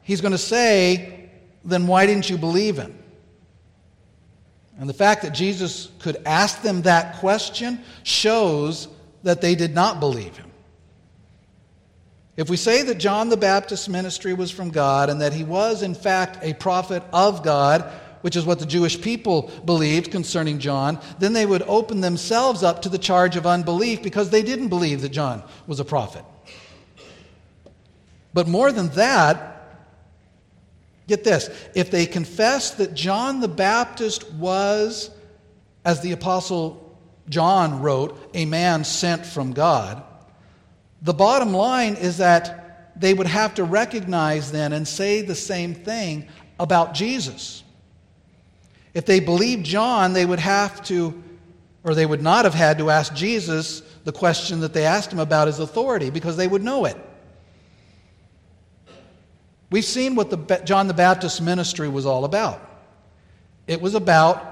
he's 0.02 0.20
going 0.20 0.32
to 0.32 0.38
say, 0.38 1.30
then 1.64 1.86
why 1.86 2.06
didn't 2.06 2.28
you 2.28 2.36
believe 2.36 2.76
him? 2.76 2.98
And 4.78 4.88
the 4.88 4.94
fact 4.94 5.22
that 5.22 5.32
Jesus 5.32 5.90
could 6.00 6.16
ask 6.26 6.62
them 6.62 6.82
that 6.82 7.16
question 7.18 7.80
shows 8.02 8.88
that 9.22 9.40
they 9.40 9.54
did 9.54 9.74
not 9.74 10.00
believe 10.00 10.36
him. 10.36 10.50
If 12.36 12.48
we 12.48 12.56
say 12.56 12.82
that 12.82 12.96
John 12.96 13.28
the 13.28 13.36
Baptist's 13.36 13.88
ministry 13.88 14.32
was 14.32 14.50
from 14.50 14.70
God 14.70 15.10
and 15.10 15.20
that 15.20 15.34
he 15.34 15.44
was, 15.44 15.82
in 15.82 15.94
fact, 15.94 16.38
a 16.42 16.54
prophet 16.54 17.02
of 17.12 17.44
God, 17.44 17.92
which 18.22 18.36
is 18.36 18.46
what 18.46 18.58
the 18.58 18.66
Jewish 18.66 19.00
people 19.00 19.50
believed 19.64 20.10
concerning 20.10 20.58
John, 20.58 20.98
then 21.18 21.32
they 21.32 21.46
would 21.46 21.62
open 21.62 22.00
themselves 22.00 22.62
up 22.62 22.82
to 22.82 22.88
the 22.88 22.98
charge 22.98 23.36
of 23.36 23.46
unbelief 23.46 24.02
because 24.02 24.30
they 24.30 24.42
didn't 24.42 24.68
believe 24.68 25.02
that 25.02 25.10
John 25.10 25.42
was 25.66 25.78
a 25.78 25.84
prophet. 25.84 26.24
But 28.34 28.48
more 28.48 28.72
than 28.72 28.88
that, 28.90 29.48
get 31.06 31.24
this 31.24 31.50
if 31.74 31.90
they 31.90 32.06
confess 32.06 32.72
that 32.72 32.94
John 32.94 33.40
the 33.40 33.48
Baptist 33.48 34.32
was, 34.32 35.10
as 35.84 36.00
the 36.00 36.12
Apostle 36.12 36.98
John 37.28 37.82
wrote, 37.82 38.18
a 38.34 38.46
man 38.46 38.84
sent 38.84 39.26
from 39.26 39.52
God, 39.52 40.02
the 41.02 41.12
bottom 41.12 41.52
line 41.52 41.94
is 41.94 42.18
that 42.18 42.98
they 42.98 43.14
would 43.14 43.26
have 43.26 43.54
to 43.54 43.64
recognize 43.64 44.52
then 44.52 44.72
and 44.72 44.86
say 44.86 45.22
the 45.22 45.34
same 45.34 45.74
thing 45.74 46.28
about 46.60 46.94
Jesus. 46.94 47.61
If 48.94 49.06
they 49.06 49.20
believed 49.20 49.64
John, 49.64 50.12
they 50.12 50.26
would 50.26 50.38
have 50.38 50.82
to, 50.84 51.22
or 51.84 51.94
they 51.94 52.06
would 52.06 52.22
not 52.22 52.44
have 52.44 52.54
had 52.54 52.78
to 52.78 52.90
ask 52.90 53.14
Jesus 53.14 53.80
the 54.04 54.12
question 54.12 54.60
that 54.60 54.72
they 54.72 54.84
asked 54.84 55.12
him 55.12 55.18
about 55.18 55.46
his 55.46 55.58
authority 55.58 56.10
because 56.10 56.36
they 56.36 56.48
would 56.48 56.62
know 56.62 56.84
it. 56.84 56.96
We've 59.70 59.84
seen 59.84 60.14
what 60.14 60.28
the 60.28 60.62
John 60.64 60.86
the 60.86 60.94
Baptist 60.94 61.40
ministry 61.40 61.88
was 61.88 62.04
all 62.04 62.26
about. 62.26 62.60
It 63.66 63.80
was 63.80 63.94
about 63.94 64.50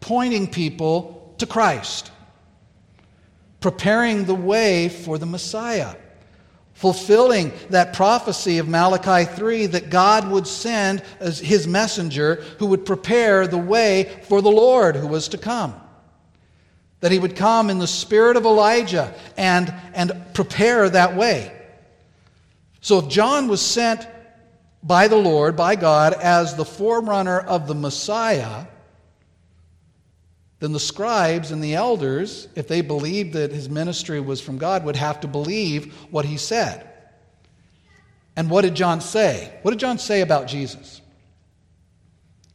pointing 0.00 0.46
people 0.46 1.34
to 1.38 1.46
Christ, 1.46 2.10
preparing 3.60 4.24
the 4.24 4.34
way 4.34 4.90
for 4.90 5.16
the 5.16 5.24
Messiah 5.24 5.94
fulfilling 6.74 7.52
that 7.70 7.92
prophecy 7.92 8.58
of 8.58 8.68
Malachi 8.68 9.30
3 9.30 9.66
that 9.66 9.90
God 9.90 10.28
would 10.30 10.46
send 10.46 11.00
his 11.20 11.66
messenger 11.66 12.36
who 12.58 12.66
would 12.66 12.84
prepare 12.84 13.46
the 13.46 13.58
way 13.58 14.22
for 14.24 14.42
the 14.42 14.50
Lord 14.50 14.96
who 14.96 15.06
was 15.06 15.28
to 15.28 15.38
come. 15.38 15.74
That 17.00 17.12
he 17.12 17.18
would 17.18 17.36
come 17.36 17.70
in 17.70 17.78
the 17.78 17.86
spirit 17.86 18.36
of 18.36 18.44
Elijah 18.44 19.14
and, 19.36 19.72
and 19.94 20.12
prepare 20.34 20.88
that 20.88 21.16
way. 21.16 21.52
So 22.80 22.98
if 22.98 23.08
John 23.08 23.48
was 23.48 23.60
sent 23.60 24.06
by 24.82 25.08
the 25.08 25.16
Lord, 25.16 25.56
by 25.56 25.76
God, 25.76 26.14
as 26.14 26.56
the 26.56 26.64
forerunner 26.64 27.38
of 27.38 27.68
the 27.68 27.74
Messiah, 27.74 28.66
then 30.62 30.70
the 30.70 30.78
scribes 30.78 31.50
and 31.50 31.60
the 31.60 31.74
elders, 31.74 32.46
if 32.54 32.68
they 32.68 32.82
believed 32.82 33.32
that 33.32 33.50
his 33.50 33.68
ministry 33.68 34.20
was 34.20 34.40
from 34.40 34.58
God, 34.58 34.84
would 34.84 34.94
have 34.94 35.18
to 35.22 35.26
believe 35.26 35.92
what 36.12 36.24
he 36.24 36.36
said. 36.36 36.88
And 38.36 38.48
what 38.48 38.62
did 38.62 38.76
John 38.76 39.00
say? 39.00 39.52
What 39.62 39.72
did 39.72 39.80
John 39.80 39.98
say 39.98 40.20
about 40.20 40.46
Jesus? 40.46 41.00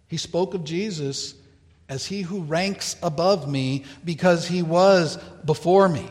He 0.08 0.16
spoke 0.16 0.54
of 0.54 0.64
Jesus 0.64 1.36
as 1.90 2.06
he 2.06 2.22
who 2.22 2.44
ranks 2.44 2.96
above 3.04 3.52
me 3.52 3.84
because 4.06 4.48
he 4.48 4.62
was 4.62 5.18
before 5.44 5.90
me. 5.90 6.10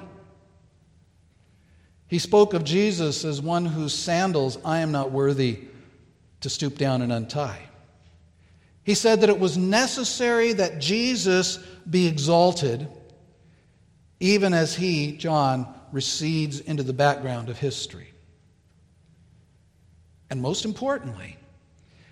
He 2.09 2.18
spoke 2.18 2.52
of 2.52 2.62
Jesus 2.62 3.24
as 3.24 3.40
one 3.40 3.64
whose 3.64 3.94
sandals 3.94 4.59
I 4.66 4.80
am 4.80 4.92
not 4.92 5.12
worthy 5.12 5.61
to 6.42 6.50
stoop 6.50 6.76
down 6.76 7.00
and 7.00 7.11
untie. 7.11 7.70
He 8.87 8.94
said 8.94 9.22
that 9.22 9.29
it 9.29 9.40
was 9.40 9.59
necessary 9.59 10.53
that 10.53 10.79
Jesus 10.79 11.59
be 11.90 12.07
exalted, 12.07 12.87
even 14.20 14.55
as 14.55 14.77
he, 14.77 15.16
John, 15.16 15.66
recedes 15.90 16.61
into 16.61 16.85
the 16.85 16.92
background 16.92 17.49
of 17.49 17.59
history. 17.59 18.12
And 20.31 20.40
most 20.40 20.64
importantly, 20.64 21.37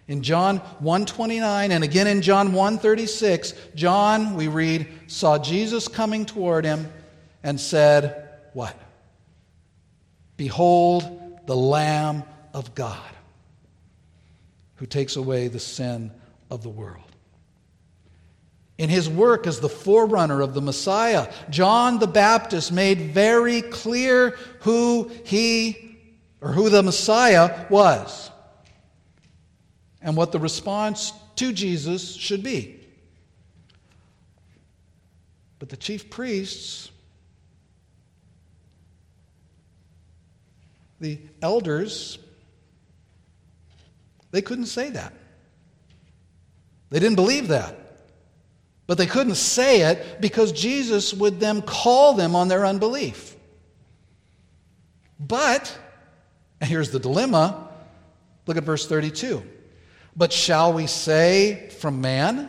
in 0.09 0.25
John 0.25 0.57
129 0.81 1.71
and 1.71 1.85
again 1.85 2.09
in 2.09 2.23
John 2.23 2.53
136, 2.53 3.55
John, 3.77 4.35
we 4.35 4.49
read, 4.49 4.89
saw 5.07 5.39
Jesus 5.39 5.87
coming 5.87 6.27
toward 6.27 6.65
him 6.65 6.93
and 7.45 7.61
said, 7.61 8.31
What? 8.53 8.77
Behold 10.37 11.39
the 11.47 11.57
Lamb 11.57 12.25
of 12.53 12.75
God 12.75 12.99
who 14.75 14.87
takes 14.87 15.15
away 15.15 15.47
the 15.47 15.61
sin 15.61 16.11
of 16.55 16.62
the 16.62 16.69
world. 16.69 17.03
In 18.79 18.88
his 18.88 19.09
work 19.09 19.47
as 19.47 19.61
the 19.61 19.69
forerunner 19.69 20.40
of 20.40 20.55
the 20.55 20.62
Messiah, 20.62 21.33
John 21.51 21.99
the 21.99 22.07
Baptist 22.07 22.73
made 22.73 23.12
very 23.12 23.61
clear 23.61 24.31
who 24.61 25.11
he 25.25 25.99
or 26.40 26.53
who 26.53 26.69
the 26.71 26.83
Messiah 26.83 27.67
was 27.69 28.31
and 30.01 30.17
what 30.17 30.33
the 30.33 30.38
response 30.38 31.12
to 31.37 31.53
Jesus 31.53 32.14
should 32.14 32.43
be. 32.43 32.81
But 35.59 35.69
the 35.69 35.77
chief 35.77 36.11
priests, 36.11 36.90
the 41.01 41.19
elders, 41.43 42.19
they 44.31 44.43
couldn't 44.43 44.67
say 44.67 44.90
that. 44.90 45.14
They 46.94 47.00
didn't 47.00 47.16
believe 47.16 47.48
that. 47.48 47.76
But 48.87 48.98
they 48.98 49.07
couldn't 49.07 49.35
say 49.35 49.80
it 49.80 50.20
because 50.20 50.52
Jesus 50.52 51.12
would 51.12 51.40
then 51.40 51.61
call 51.61 52.14
them 52.14 52.37
on 52.37 52.46
their 52.46 52.64
unbelief. 52.64 53.35
But, 55.18 55.76
and 56.61 56.70
here's 56.70 56.92
the 56.92 57.00
dilemma 57.00 57.68
look 58.46 58.57
at 58.57 58.62
verse 58.62 58.87
32. 58.87 59.42
But 60.14 60.33
shall 60.33 60.72
we 60.72 60.87
say 60.87 61.68
from 61.80 62.00
man? 62.00 62.48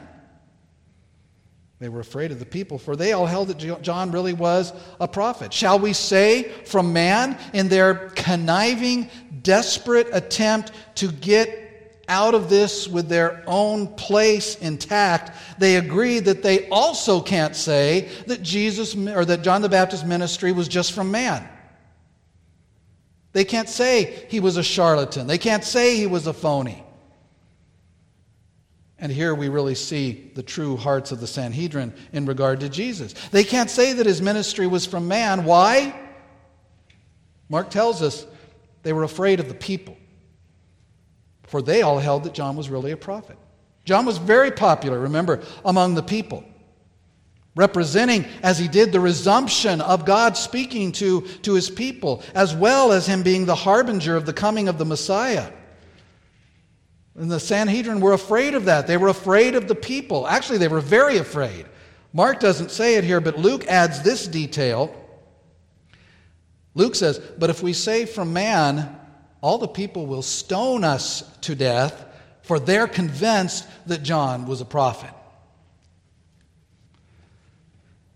They 1.79 1.89
were 1.89 2.01
afraid 2.01 2.31
of 2.31 2.38
the 2.38 2.45
people, 2.45 2.77
for 2.77 2.95
they 2.95 3.13
all 3.13 3.25
held 3.25 3.47
that 3.47 3.81
John 3.81 4.12
really 4.12 4.34
was 4.34 4.73
a 4.99 5.08
prophet. 5.08 5.53
Shall 5.53 5.79
we 5.79 5.93
say 5.93 6.43
from 6.65 6.93
man 6.93 7.36
in 7.51 7.67
their 7.67 8.10
conniving, 8.10 9.10
desperate 9.41 10.08
attempt 10.12 10.71
to 10.95 11.12
get 11.12 11.64
out 12.08 12.34
of 12.34 12.50
this 12.50 12.88
with 12.88 13.10
their 13.10 13.44
own 13.48 13.88
place 13.88 14.56
intact, 14.56 15.32
they 15.60 15.78
agree 15.78 16.20
that 16.20 16.44
they 16.44 16.68
also 16.70 17.22
can't 17.22 17.56
say 17.56 18.10
that 18.28 18.41
Jesus 18.41 18.96
or 18.96 19.26
that 19.26 19.41
John 19.41 19.62
the 19.62 19.70
Baptist's 19.70 20.06
ministry 20.06 20.52
was 20.52 20.68
just 20.68 20.94
from 20.94 21.12
man. 21.12 21.48
They 23.34 23.44
can't 23.44 23.68
say 23.68 24.26
he 24.30 24.39
was 24.39 24.58
a 24.58 24.63
charlatan. 24.63 25.28
They 25.28 25.38
can't 25.38 25.63
say 25.63 25.98
he 25.98 26.08
was 26.08 26.26
a 26.26 26.34
phony. 26.34 26.86
And 28.98 29.12
here 29.12 29.36
we 29.36 29.50
really 29.50 29.76
see 29.76 30.32
the 30.36 30.44
true 30.44 30.78
hearts 30.78 31.12
of 31.12 31.20
the 31.20 31.28
Sanhedrin 31.28 31.94
in 32.13 32.26
regard 32.26 32.62
to 32.62 32.70
Jesus. 32.70 33.13
They 33.32 33.44
can't 33.44 33.70
say 33.70 33.94
that 33.94 34.06
his 34.06 34.22
ministry 34.22 34.68
was 34.68 34.86
from 34.86 35.08
man. 35.08 35.44
Why? 35.44 36.00
Mark 37.50 37.70
tells 37.70 38.02
us 38.02 38.26
they 38.84 38.94
were 38.94 39.04
afraid 39.04 39.39
of 39.39 39.50
the 39.50 39.54
people, 39.54 39.98
for 41.47 41.62
they 41.62 41.81
all 41.81 41.99
held 41.99 42.23
that 42.23 42.34
John 42.34 42.55
was 42.55 42.69
really 42.69 42.91
a 42.91 42.97
prophet. 42.97 43.38
John 43.86 44.05
was 44.05 44.17
very 44.17 44.51
popular, 44.51 44.99
remember, 44.99 45.41
among 45.63 45.93
the 45.93 46.03
people, 46.03 46.43
representing, 47.55 48.25
as 48.41 48.58
he 48.58 48.67
did, 48.67 48.91
the 48.91 48.99
resumption 48.99 49.79
of 49.79 50.05
God 50.05 50.36
speaking 50.36 50.91
to, 50.93 51.21
to 51.43 51.53
his 51.53 51.69
people, 51.69 52.23
as 52.34 52.55
well 52.55 52.91
as 52.91 53.05
him 53.05 53.21
being 53.21 53.45
the 53.45 53.55
harbinger 53.55 54.15
of 54.15 54.25
the 54.25 54.34
coming 54.34 54.67
of 54.67 54.79
the 54.79 54.86
Messiah. 54.86 55.51
And 57.15 57.31
the 57.31 57.39
Sanhedrin 57.39 58.01
were 58.01 58.13
afraid 58.13 58.55
of 58.55 58.65
that. 58.65 58.88
They 58.88 58.97
were 58.97 59.08
afraid 59.08 59.55
of 59.55 59.67
the 59.67 59.75
people. 59.75 60.27
Actually, 60.27 60.58
they 60.58 60.67
were 60.67 60.81
very 60.81 61.17
afraid. 61.17 61.65
Mark 62.12 62.39
doesn't 62.39 62.71
say 62.71 62.95
it 62.95 63.03
here, 63.03 63.21
but 63.21 63.38
Luke 63.38 63.65
adds 63.67 64.01
this 64.01 64.27
detail. 64.27 64.93
Luke 66.73 66.95
says, 66.95 67.19
But 67.19 67.49
if 67.49 67.63
we 67.63 67.71
say 67.71 68.05
from 68.05 68.34
man, 68.34 68.99
all 69.41 69.58
the 69.58 69.67
people 69.67 70.06
will 70.06 70.21
stone 70.21 70.84
us 70.84 71.24
to 71.41 71.56
death, 71.56 72.06
for 72.41 72.60
they're 72.60 72.88
convinced 72.88 73.67
that 73.88 74.04
John 74.04 74.45
was 74.45 74.62
a 74.62 74.65
prophet. 74.65 75.12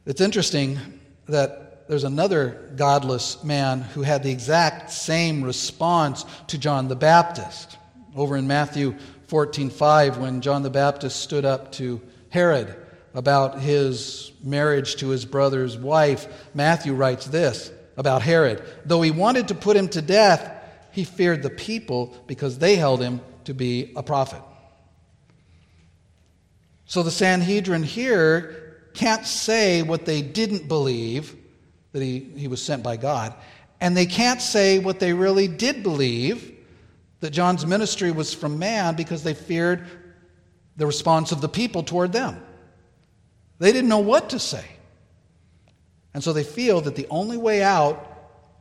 It's 0.06 0.22
interesting 0.22 0.80
that 1.28 1.88
there's 1.88 2.04
another 2.04 2.72
godless 2.76 3.44
man 3.44 3.82
who 3.82 4.04
had 4.04 4.24
the 4.24 4.32
exact 4.32 4.92
same 4.92 5.44
response 5.44 6.26
to 6.48 6.58
John 6.58 6.88
the 6.88 6.96
Baptist. 6.96 7.78
Over 8.16 8.38
in 8.38 8.48
Matthew 8.48 8.96
14:5 9.28 10.18
when 10.18 10.42
John 10.42 10.64
the 10.64 10.70
Baptist 10.70 11.20
stood 11.20 11.46
up 11.46 11.72
to 11.74 12.02
Herod 12.30 12.76
about 13.14 13.60
his 13.60 14.32
marriage 14.44 14.98
to 14.98 15.10
his 15.10 15.26
brother's 15.26 15.78
wife, 15.78 16.28
Matthew 16.54 16.94
writes 16.94 17.26
this 17.26 17.72
about 17.98 18.22
Herod. 18.22 18.64
Though 18.86 19.02
he 19.02 19.12
wanted 19.12 19.48
to 19.50 19.56
put 19.56 19.76
him 19.76 19.88
to 19.90 20.02
death, 20.02 20.52
he 20.92 21.04
feared 21.04 21.44
the 21.44 21.50
people 21.50 22.16
because 22.28 22.60
they 22.60 22.76
held 22.76 23.02
him 23.02 23.22
to 23.46 23.54
be 23.54 23.94
a 23.96 24.04
prophet. 24.04 24.42
So 26.86 27.04
the 27.04 27.12
Sanhedrin 27.12 27.84
here 27.84 28.90
can't 28.94 29.26
say 29.26 29.82
what 29.84 30.06
they 30.06 30.22
didn't 30.22 30.68
believe, 30.68 31.36
that 31.92 32.02
he, 32.02 32.20
he 32.36 32.48
was 32.48 32.62
sent 32.62 32.84
by 32.84 32.98
God, 32.98 33.34
and 33.80 33.96
they 33.96 34.06
can't 34.06 34.42
say 34.42 34.80
what 34.80 35.00
they 35.00 35.14
really 35.14 35.48
did 35.48 35.84
believe, 35.84 36.56
that 37.20 37.32
John's 37.32 37.66
ministry 37.66 38.12
was 38.12 38.34
from 38.34 38.60
man 38.60 38.96
because 38.96 39.24
they 39.24 39.34
feared 39.34 39.86
the 40.78 40.86
response 40.86 41.32
of 41.32 41.42
the 41.42 41.50
people 41.50 41.84
toward 41.84 42.12
them. 42.12 42.42
They 43.60 43.72
didn't 43.72 43.90
know 43.90 44.00
what 44.00 44.30
to 44.30 44.40
say. 44.40 44.66
And 46.14 46.24
so 46.24 46.34
they 46.34 46.44
feel 46.44 46.82
that 46.82 46.96
the 46.96 47.08
only 47.10 47.38
way 47.38 47.62
out 47.62 48.06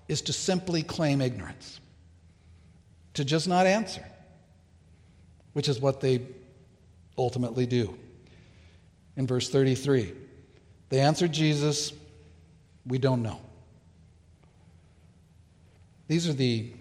is 0.09 0.23
to 0.23 0.33
simply 0.33 0.83
claim 0.83 1.21
ignorance, 1.21 1.78
to 3.19 3.25
just 3.25 3.49
not 3.49 3.67
answer, 3.67 4.05
which 5.53 5.69
is 5.69 5.81
what 5.81 6.01
they 6.01 6.23
ultimately 7.19 7.67
do. 7.67 7.99
In 9.17 9.27
verse 9.27 9.51
33, 9.51 10.13
they 10.89 11.01
answered 11.01 11.33
Jesus, 11.33 11.93
We 12.87 12.99
don't 12.99 13.25
know. 13.25 13.41
These 16.07 16.29
are 16.29 16.33
the 16.33 16.73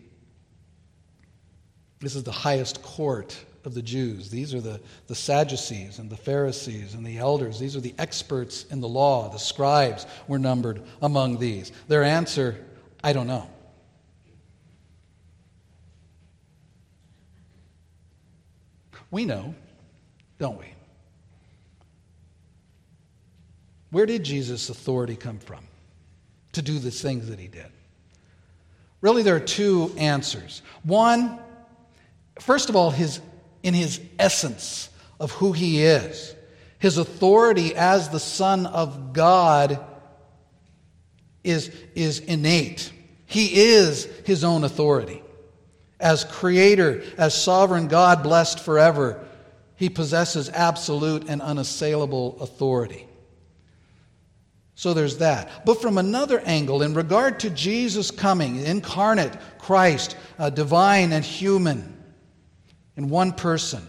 this 2.01 2.15
is 2.15 2.21
the 2.21 2.31
highest 2.31 2.83
court 2.83 3.35
of 3.65 3.73
the 3.73 3.81
Jews. 3.81 4.29
These 4.29 4.53
are 4.53 4.61
the, 4.61 4.79
the 5.07 5.15
Sadducees 5.15 5.97
and 5.97 6.11
the 6.11 6.15
Pharisees 6.15 6.93
and 6.93 7.03
the 7.03 7.17
elders. 7.17 7.57
These 7.57 7.75
are 7.75 7.81
the 7.81 7.95
experts 7.97 8.65
in 8.65 8.79
the 8.79 8.87
law. 8.87 9.27
The 9.29 9.39
scribes 9.39 10.05
were 10.27 10.37
numbered 10.37 10.83
among 11.01 11.39
these. 11.39 11.71
Their 11.87 12.03
answer, 12.03 12.63
I 13.03 13.13
don't 13.13 13.25
know. 13.25 13.49
We 19.11 19.25
know, 19.25 19.55
don't 20.39 20.59
we? 20.59 20.65
Where 23.89 24.05
did 24.05 24.23
Jesus' 24.23 24.69
authority 24.69 25.15
come 25.15 25.39
from 25.39 25.63
to 26.53 26.61
do 26.61 26.79
the 26.79 26.91
things 26.91 27.29
that 27.29 27.39
he 27.39 27.47
did? 27.47 27.71
Really, 29.01 29.23
there 29.23 29.35
are 29.35 29.39
two 29.39 29.93
answers. 29.97 30.61
One, 30.83 31.39
First 32.39 32.69
of 32.69 32.75
all, 32.75 32.91
his, 32.91 33.19
in 33.63 33.73
his 33.73 33.99
essence 34.19 34.89
of 35.19 35.31
who 35.31 35.51
he 35.51 35.83
is, 35.83 36.35
his 36.79 36.97
authority 36.97 37.75
as 37.75 38.09
the 38.09 38.19
Son 38.19 38.65
of 38.65 39.13
God 39.13 39.83
is, 41.43 41.71
is 41.95 42.19
innate. 42.19 42.91
He 43.25 43.71
is 43.71 44.05
his 44.25 44.43
own 44.43 44.63
authority. 44.63 45.23
As 45.99 46.23
creator, 46.23 47.03
as 47.17 47.39
sovereign 47.41 47.87
God 47.87 48.23
blessed 48.23 48.59
forever, 48.59 49.25
he 49.75 49.89
possesses 49.89 50.49
absolute 50.49 51.27
and 51.27 51.41
unassailable 51.41 52.37
authority. 52.41 53.07
So 54.75 54.93
there's 54.93 55.17
that. 55.17 55.65
But 55.65 55.81
from 55.81 55.97
another 55.97 56.39
angle, 56.41 56.83
in 56.83 56.93
regard 56.93 57.39
to 57.39 57.49
Jesus 57.49 58.11
coming, 58.11 58.57
incarnate 58.57 59.35
Christ, 59.57 60.15
uh, 60.37 60.51
divine 60.51 61.11
and 61.13 61.25
human, 61.25 61.95
in 62.95 63.09
one 63.09 63.31
person. 63.31 63.87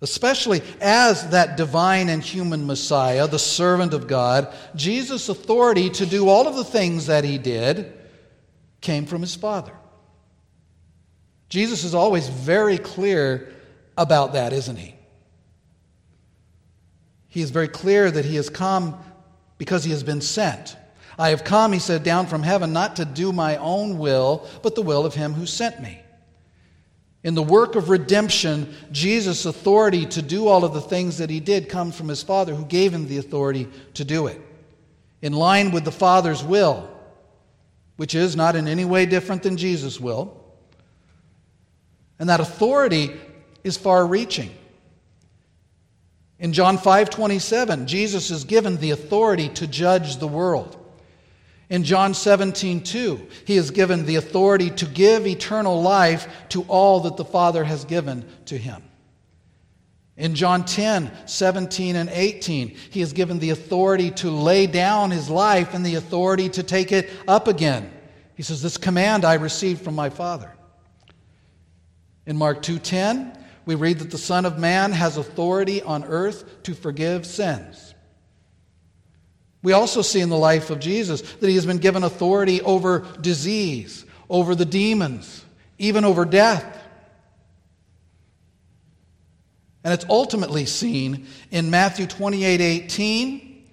Especially 0.00 0.62
as 0.80 1.30
that 1.30 1.56
divine 1.56 2.08
and 2.08 2.22
human 2.22 2.66
Messiah, 2.66 3.26
the 3.26 3.38
servant 3.38 3.94
of 3.94 4.06
God, 4.06 4.52
Jesus' 4.76 5.28
authority 5.28 5.90
to 5.90 6.06
do 6.06 6.28
all 6.28 6.46
of 6.46 6.54
the 6.54 6.64
things 6.64 7.06
that 7.06 7.24
he 7.24 7.38
did 7.38 7.92
came 8.80 9.06
from 9.06 9.20
his 9.20 9.34
Father. 9.34 9.72
Jesus 11.48 11.84
is 11.84 11.94
always 11.94 12.28
very 12.28 12.78
clear 12.78 13.52
about 13.96 14.34
that, 14.34 14.52
isn't 14.52 14.76
he? 14.76 14.94
He 17.28 17.42
is 17.42 17.50
very 17.50 17.68
clear 17.68 18.10
that 18.10 18.24
he 18.24 18.36
has 18.36 18.50
come 18.50 18.98
because 19.58 19.84
he 19.84 19.90
has 19.90 20.02
been 20.02 20.20
sent. 20.20 20.76
I 21.18 21.30
have 21.30 21.44
come, 21.44 21.72
he 21.72 21.78
said, 21.78 22.04
down 22.04 22.26
from 22.26 22.42
heaven 22.42 22.72
not 22.72 22.96
to 22.96 23.04
do 23.04 23.32
my 23.32 23.56
own 23.56 23.98
will, 23.98 24.48
but 24.62 24.74
the 24.74 24.82
will 24.82 25.04
of 25.04 25.14
him 25.14 25.34
who 25.34 25.46
sent 25.46 25.80
me. 25.80 26.00
In 27.24 27.34
the 27.34 27.42
work 27.42 27.74
of 27.74 27.90
redemption, 27.90 28.72
Jesus' 28.92 29.44
authority 29.44 30.06
to 30.06 30.22
do 30.22 30.46
all 30.46 30.64
of 30.64 30.72
the 30.72 30.80
things 30.80 31.18
that 31.18 31.28
he 31.28 31.40
did 31.40 31.68
comes 31.68 31.96
from 31.96 32.08
his 32.08 32.22
Father, 32.22 32.54
who 32.54 32.64
gave 32.64 32.94
him 32.94 33.08
the 33.08 33.18
authority 33.18 33.68
to 33.94 34.04
do 34.04 34.28
it. 34.28 34.40
In 35.20 35.32
line 35.32 35.72
with 35.72 35.84
the 35.84 35.90
Father's 35.90 36.44
will, 36.44 36.88
which 37.96 38.14
is 38.14 38.36
not 38.36 38.54
in 38.54 38.68
any 38.68 38.84
way 38.84 39.04
different 39.04 39.42
than 39.42 39.56
Jesus' 39.56 39.98
will. 39.98 40.37
And 42.18 42.28
that 42.28 42.40
authority 42.40 43.12
is 43.64 43.76
far 43.76 44.06
reaching. 44.06 44.50
In 46.38 46.52
John 46.52 46.78
5:27, 46.78 47.86
Jesus 47.86 48.30
is 48.30 48.44
given 48.44 48.76
the 48.76 48.92
authority 48.92 49.48
to 49.50 49.66
judge 49.66 50.16
the 50.16 50.28
world. 50.28 50.76
In 51.68 51.84
John 51.84 52.14
17, 52.14 52.82
2, 52.82 53.20
he 53.44 53.56
is 53.56 53.70
given 53.70 54.06
the 54.06 54.16
authority 54.16 54.70
to 54.70 54.86
give 54.86 55.26
eternal 55.26 55.82
life 55.82 56.26
to 56.50 56.62
all 56.62 57.00
that 57.00 57.16
the 57.16 57.24
Father 57.24 57.64
has 57.64 57.84
given 57.84 58.24
to 58.46 58.56
him. 58.56 58.82
In 60.16 60.34
John 60.34 60.64
10, 60.64 61.10
17, 61.26 61.94
and 61.94 62.08
18, 62.08 62.74
he 62.90 63.02
is 63.02 63.12
given 63.12 63.38
the 63.38 63.50
authority 63.50 64.10
to 64.12 64.30
lay 64.30 64.66
down 64.66 65.10
his 65.10 65.28
life 65.28 65.74
and 65.74 65.84
the 65.84 65.96
authority 65.96 66.48
to 66.50 66.62
take 66.62 66.90
it 66.90 67.10
up 67.28 67.46
again. 67.46 67.92
He 68.34 68.42
says, 68.42 68.62
This 68.62 68.78
command 68.78 69.24
I 69.24 69.34
received 69.34 69.82
from 69.82 69.94
my 69.94 70.10
Father. 70.10 70.52
In 72.28 72.36
Mark 72.36 72.60
2:10, 72.60 73.32
we 73.64 73.74
read 73.74 74.00
that 74.00 74.10
the 74.10 74.18
Son 74.18 74.44
of 74.44 74.58
Man 74.58 74.92
has 74.92 75.16
authority 75.16 75.80
on 75.80 76.04
earth 76.04 76.44
to 76.64 76.74
forgive 76.74 77.24
sins. 77.24 77.94
We 79.62 79.72
also 79.72 80.02
see 80.02 80.20
in 80.20 80.28
the 80.28 80.36
life 80.36 80.68
of 80.68 80.78
Jesus 80.78 81.22
that 81.22 81.48
he 81.48 81.54
has 81.54 81.64
been 81.64 81.78
given 81.78 82.04
authority 82.04 82.60
over 82.60 83.06
disease, 83.22 84.04
over 84.28 84.54
the 84.54 84.66
demons, 84.66 85.42
even 85.78 86.04
over 86.04 86.26
death. 86.26 86.84
And 89.82 89.94
it's 89.94 90.04
ultimately 90.10 90.66
seen 90.66 91.26
in 91.50 91.70
Matthew 91.70 92.06
28 92.06 92.60
18, 92.60 93.64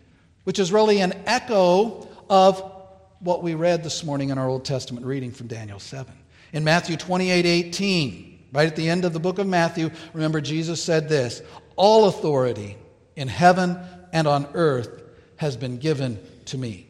which 0.45 0.59
is 0.59 0.71
really 0.71 1.01
an 1.01 1.11
echo 1.25 2.07
of 2.29 2.71
what 3.19 3.43
we 3.43 3.53
read 3.53 3.83
this 3.83 4.01
morning 4.01 4.29
in 4.29 4.37
our 4.37 4.47
Old 4.47 4.63
Testament 4.63 5.05
reading 5.05 5.33
from 5.33 5.47
Daniel 5.47 5.79
7. 5.79 6.13
In 6.53 6.63
Matthew 6.63 6.95
28 6.95 7.45
18, 7.45 8.34
Right 8.55 8.67
at 8.69 8.77
the 8.77 8.89
end 8.89 9.03
of 9.03 9.11
the 9.11 9.19
book 9.19 9.37
of 9.37 9.47
Matthew, 9.47 9.91
remember 10.13 10.39
Jesus 10.39 10.81
said 10.81 11.09
this 11.09 11.41
All 11.75 12.05
authority 12.07 12.77
in 13.17 13.27
heaven 13.27 13.77
and 14.13 14.29
on 14.29 14.47
earth 14.53 15.03
has 15.35 15.57
been 15.57 15.77
given 15.77 16.17
to 16.45 16.57
me. 16.57 16.87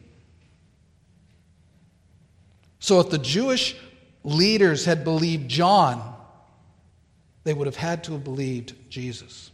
So 2.78 3.00
if 3.00 3.10
the 3.10 3.18
Jewish 3.18 3.74
leaders 4.22 4.84
had 4.84 5.02
believed 5.02 5.48
John, 5.48 6.14
they 7.42 7.52
would 7.52 7.66
have 7.66 7.74
had 7.74 8.04
to 8.04 8.12
have 8.12 8.22
believed 8.22 8.74
Jesus. 8.88 9.50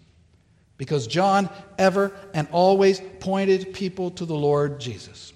Because 0.77 1.07
John 1.07 1.49
ever 1.79 2.15
and 2.35 2.47
always 2.53 3.01
pointed 3.21 3.73
people 3.73 4.11
to 4.11 4.27
the 4.27 4.35
Lord 4.35 4.81
Jesus. 4.81 5.33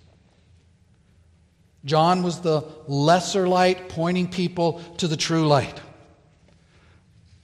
John 1.87 2.23
was 2.23 2.41
the 2.41 2.67
lesser 2.87 3.49
light 3.49 3.89
pointing 3.89 4.29
people 4.29 4.83
to 4.99 5.09
the 5.09 5.17
true 5.17 5.47
light 5.47 5.81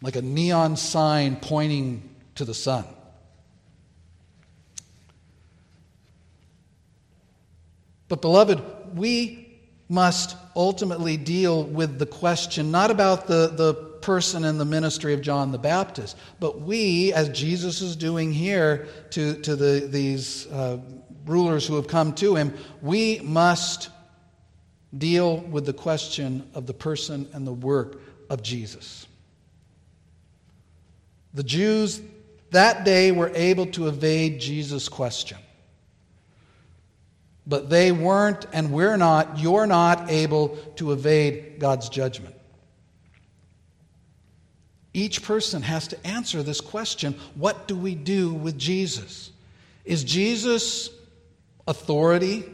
like 0.02 0.16
a 0.16 0.22
neon 0.22 0.76
sign 0.76 1.36
pointing 1.36 2.10
to 2.34 2.44
the 2.44 2.54
sun. 2.54 2.84
But, 8.08 8.20
beloved, 8.20 8.60
we 8.94 9.48
must 9.88 10.36
ultimately 10.54 11.16
deal 11.16 11.64
with 11.64 11.98
the 11.98 12.06
question 12.06 12.70
not 12.70 12.90
about 12.90 13.26
the, 13.26 13.48
the 13.48 13.74
person 14.02 14.44
and 14.44 14.60
the 14.60 14.64
ministry 14.64 15.14
of 15.14 15.22
John 15.22 15.52
the 15.52 15.58
Baptist, 15.58 16.16
but 16.40 16.60
we, 16.60 17.12
as 17.12 17.28
Jesus 17.28 17.80
is 17.80 17.96
doing 17.96 18.32
here 18.32 18.86
to, 19.10 19.40
to 19.42 19.56
the, 19.56 19.86
these 19.86 20.46
uh, 20.48 20.78
rulers 21.24 21.66
who 21.66 21.76
have 21.76 21.86
come 21.86 22.12
to 22.14 22.34
him, 22.34 22.54
we 22.82 23.20
must 23.20 23.88
deal 24.96 25.38
with 25.38 25.64
the 25.64 25.72
question 25.72 26.48
of 26.54 26.66
the 26.66 26.74
person 26.74 27.28
and 27.32 27.46
the 27.46 27.52
work 27.52 28.00
of 28.28 28.42
Jesus. 28.42 29.06
The 31.34 31.42
Jews 31.42 32.00
that 32.50 32.84
day 32.84 33.12
were 33.12 33.32
able 33.34 33.66
to 33.66 33.88
evade 33.88 34.40
Jesus' 34.40 34.88
question. 34.88 35.38
But 37.46 37.70
they 37.70 37.90
weren't, 37.90 38.46
and 38.52 38.70
we're 38.70 38.96
not, 38.96 39.38
you're 39.38 39.66
not 39.66 40.10
able 40.10 40.50
to 40.76 40.92
evade 40.92 41.58
God's 41.58 41.88
judgment. 41.88 42.34
Each 44.94 45.22
person 45.22 45.62
has 45.62 45.88
to 45.88 46.06
answer 46.06 46.42
this 46.42 46.60
question 46.60 47.14
what 47.34 47.66
do 47.66 47.74
we 47.74 47.94
do 47.94 48.32
with 48.32 48.58
Jesus? 48.58 49.30
Is 49.84 50.04
Jesus 50.04 50.90
authority 51.66 52.44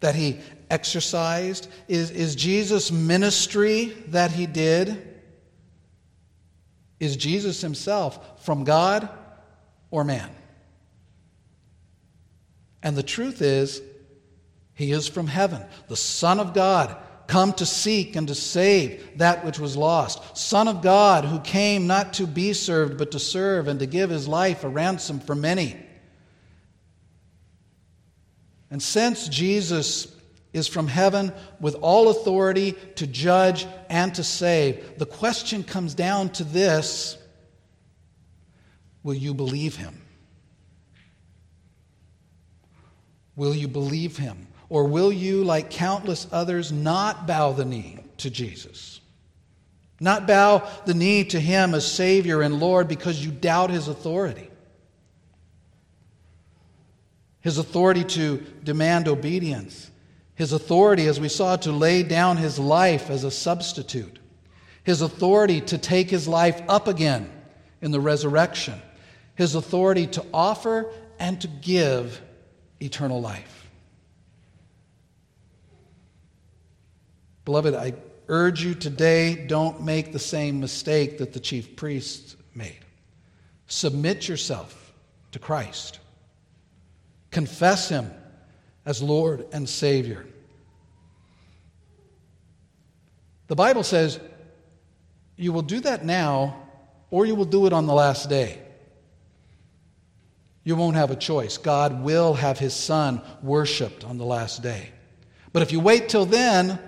that 0.00 0.14
he 0.14 0.38
exercised? 0.70 1.68
Is, 1.88 2.10
is 2.10 2.36
Jesus 2.36 2.92
ministry 2.92 3.96
that 4.08 4.30
he 4.30 4.46
did? 4.46 5.11
Is 7.02 7.16
Jesus 7.16 7.60
himself 7.60 8.44
from 8.44 8.62
God 8.62 9.08
or 9.90 10.04
man? 10.04 10.30
And 12.80 12.96
the 12.96 13.02
truth 13.02 13.42
is, 13.42 13.82
he 14.74 14.92
is 14.92 15.08
from 15.08 15.26
heaven, 15.26 15.64
the 15.88 15.96
Son 15.96 16.38
of 16.38 16.54
God, 16.54 16.96
come 17.26 17.54
to 17.54 17.66
seek 17.66 18.14
and 18.14 18.28
to 18.28 18.36
save 18.36 19.18
that 19.18 19.44
which 19.44 19.58
was 19.58 19.76
lost. 19.76 20.38
Son 20.38 20.68
of 20.68 20.80
God, 20.80 21.24
who 21.24 21.40
came 21.40 21.88
not 21.88 22.12
to 22.14 22.26
be 22.28 22.52
served, 22.52 22.98
but 22.98 23.10
to 23.10 23.18
serve 23.18 23.66
and 23.66 23.80
to 23.80 23.86
give 23.86 24.08
his 24.08 24.28
life 24.28 24.62
a 24.62 24.68
ransom 24.68 25.18
for 25.18 25.34
many. 25.34 25.76
And 28.70 28.80
since 28.80 29.26
Jesus 29.26 30.06
is 30.52 30.68
from 30.68 30.86
heaven 30.86 31.32
with 31.60 31.74
all 31.76 32.08
authority 32.08 32.72
to 32.96 33.06
judge 33.06 33.66
and 33.88 34.14
to 34.14 34.24
save. 34.24 34.98
The 34.98 35.06
question 35.06 35.64
comes 35.64 35.94
down 35.94 36.30
to 36.30 36.44
this 36.44 37.18
Will 39.02 39.14
you 39.14 39.34
believe 39.34 39.76
him? 39.76 40.00
Will 43.34 43.54
you 43.54 43.66
believe 43.66 44.16
him? 44.16 44.46
Or 44.68 44.84
will 44.84 45.12
you, 45.12 45.44
like 45.44 45.70
countless 45.70 46.26
others, 46.32 46.70
not 46.70 47.26
bow 47.26 47.52
the 47.52 47.64
knee 47.64 47.98
to 48.18 48.30
Jesus? 48.30 49.00
Not 50.00 50.26
bow 50.26 50.68
the 50.84 50.94
knee 50.94 51.24
to 51.24 51.40
him 51.40 51.74
as 51.74 51.90
Savior 51.90 52.42
and 52.42 52.58
Lord 52.58 52.88
because 52.88 53.24
you 53.24 53.30
doubt 53.30 53.70
his 53.70 53.88
authority? 53.88 54.48
His 57.40 57.58
authority 57.58 58.04
to 58.04 58.38
demand 58.62 59.08
obedience 59.08 59.90
his 60.42 60.52
authority, 60.52 61.06
as 61.06 61.20
we 61.20 61.28
saw, 61.28 61.54
to 61.54 61.70
lay 61.70 62.02
down 62.02 62.36
his 62.36 62.58
life 62.58 63.10
as 63.10 63.22
a 63.22 63.30
substitute, 63.30 64.18
his 64.82 65.00
authority 65.00 65.60
to 65.60 65.78
take 65.78 66.10
his 66.10 66.26
life 66.26 66.60
up 66.68 66.88
again 66.88 67.30
in 67.80 67.92
the 67.92 68.00
resurrection, 68.00 68.74
his 69.36 69.54
authority 69.54 70.04
to 70.04 70.26
offer 70.34 70.90
and 71.20 71.40
to 71.40 71.46
give 71.46 72.20
eternal 72.80 73.20
life. 73.20 73.70
Beloved, 77.44 77.74
I 77.74 77.94
urge 78.26 78.64
you 78.64 78.74
today 78.74 79.46
don't 79.46 79.84
make 79.84 80.10
the 80.10 80.18
same 80.18 80.58
mistake 80.58 81.18
that 81.18 81.32
the 81.32 81.38
chief 81.38 81.76
priests 81.76 82.34
made. 82.52 82.80
Submit 83.68 84.26
yourself 84.26 84.92
to 85.30 85.38
Christ, 85.38 86.00
confess 87.30 87.88
him 87.88 88.10
as 88.84 89.00
Lord 89.00 89.46
and 89.52 89.68
Savior. 89.68 90.26
The 93.52 93.56
Bible 93.56 93.82
says 93.82 94.18
you 95.36 95.52
will 95.52 95.60
do 95.60 95.80
that 95.80 96.06
now 96.06 96.70
or 97.10 97.26
you 97.26 97.34
will 97.34 97.44
do 97.44 97.66
it 97.66 97.74
on 97.74 97.86
the 97.86 97.92
last 97.92 98.30
day. 98.30 98.58
You 100.64 100.74
won't 100.74 100.96
have 100.96 101.10
a 101.10 101.16
choice. 101.16 101.58
God 101.58 102.02
will 102.02 102.32
have 102.32 102.58
his 102.58 102.72
son 102.72 103.20
worshiped 103.42 104.04
on 104.04 104.16
the 104.16 104.24
last 104.24 104.62
day. 104.62 104.88
But 105.52 105.60
if 105.60 105.70
you 105.70 105.80
wait 105.80 106.08
till 106.08 106.24
then, 106.24 106.78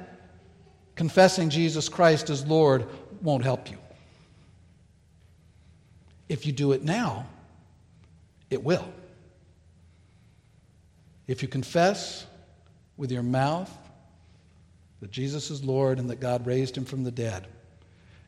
confessing 0.94 1.50
Jesus 1.50 1.90
Christ 1.90 2.30
as 2.30 2.46
Lord 2.46 2.86
won't 3.20 3.44
help 3.44 3.70
you. 3.70 3.76
If 6.30 6.46
you 6.46 6.52
do 6.52 6.72
it 6.72 6.82
now, 6.82 7.26
it 8.48 8.64
will. 8.64 8.88
If 11.26 11.42
you 11.42 11.48
confess 11.48 12.24
with 12.96 13.12
your 13.12 13.22
mouth 13.22 13.70
that 15.04 15.10
Jesus 15.10 15.50
is 15.50 15.62
Lord 15.62 15.98
and 15.98 16.08
that 16.08 16.18
God 16.18 16.46
raised 16.46 16.78
him 16.78 16.86
from 16.86 17.04
the 17.04 17.10
dead, 17.10 17.46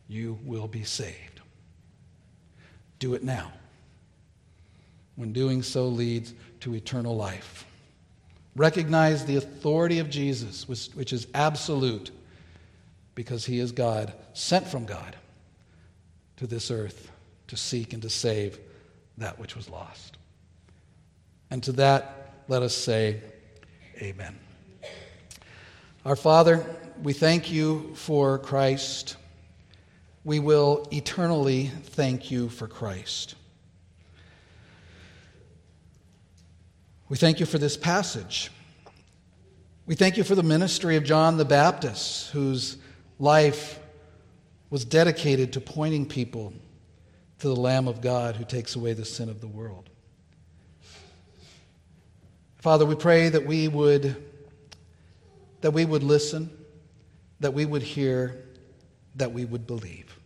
you 0.09 0.39
will 0.45 0.68
be 0.68 0.85
saved. 0.85 1.41
Do 2.99 3.14
it 3.14 3.24
now, 3.24 3.51
when 5.14 5.33
doing 5.33 5.62
so 5.62 5.89
leads 5.89 6.35
to 6.61 6.74
eternal 6.74 7.16
life. 7.16 7.64
Recognize 8.57 9.24
the 9.24 9.37
authority 9.37 10.01
of 10.01 10.11
Jesus, 10.11 10.68
which, 10.68 10.89
which 10.89 11.14
is 11.14 11.27
absolute, 11.33 12.11
because 13.14 13.47
he 13.47 13.59
is 13.59 13.72
God, 13.72 14.12
sent 14.35 14.68
from 14.68 14.85
God 14.85 15.16
to 16.37 16.47
this 16.47 16.70
earth 16.70 17.11
to 17.47 17.57
seek 17.57 17.95
and 17.95 18.03
to 18.03 18.11
save 18.11 18.59
that 19.16 19.39
which 19.39 19.57
was 19.57 19.70
lost. 19.70 20.18
And 21.51 21.62
to 21.62 21.72
that, 21.72 22.35
let 22.49 22.62
us 22.62 22.74
say, 22.74 23.22
Amen. 23.97 24.39
Our 26.07 26.15
Father, 26.15 26.65
we 27.03 27.13
thank 27.15 27.51
you 27.51 27.91
for 27.97 28.39
Christ. 28.39 29.17
We 30.23 30.39
will 30.39 30.87
eternally 30.93 31.73
thank 31.83 32.31
you 32.31 32.49
for 32.49 32.69
Christ. 32.69 33.35
We 37.09 37.17
thank 37.17 37.41
you 37.41 37.47
for 37.47 37.59
this 37.59 37.77
passage. 37.77 38.53
We 39.87 39.97
thank 39.97 40.17
you 40.17 40.23
for 40.23 40.37
the 40.37 40.45
ministry 40.45 40.95
of 40.95 41.03
John 41.03 41.39
the 41.39 41.45
Baptist, 41.45 42.31
whose 42.31 42.77
life 43.19 43.81
was 44.71 44.85
dedicated 44.85 45.55
to 45.55 45.61
pointing 45.61 46.07
people 46.07 46.53
to 47.41 47.49
the 47.49 47.57
Lamb 47.57 47.89
of 47.89 48.01
God 48.01 48.37
who 48.37 48.45
takes 48.45 48.77
away 48.77 48.93
the 48.93 49.05
sin 49.05 49.29
of 49.29 49.41
the 49.41 49.49
world. 49.49 49.91
Father, 52.59 52.87
we 52.87 52.95
pray 52.95 53.29
that 53.29 53.45
we 53.45 53.67
would 53.67 54.23
that 55.61 55.73
we 55.73 55.85
would 55.85 56.03
listen, 56.03 56.51
that 57.41 57.55
we 57.55 57.65
would 57.65 57.83
hear, 57.83 58.45
that 59.17 59.33
we 59.33 59.45
would 59.45 59.67
believe. 59.67 60.19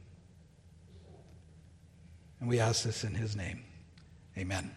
And 2.41 2.49
we 2.49 2.59
ask 2.59 2.85
this 2.85 3.05
in 3.05 3.15
his 3.15 3.37
name. 3.37 3.63
Amen. 4.37 4.71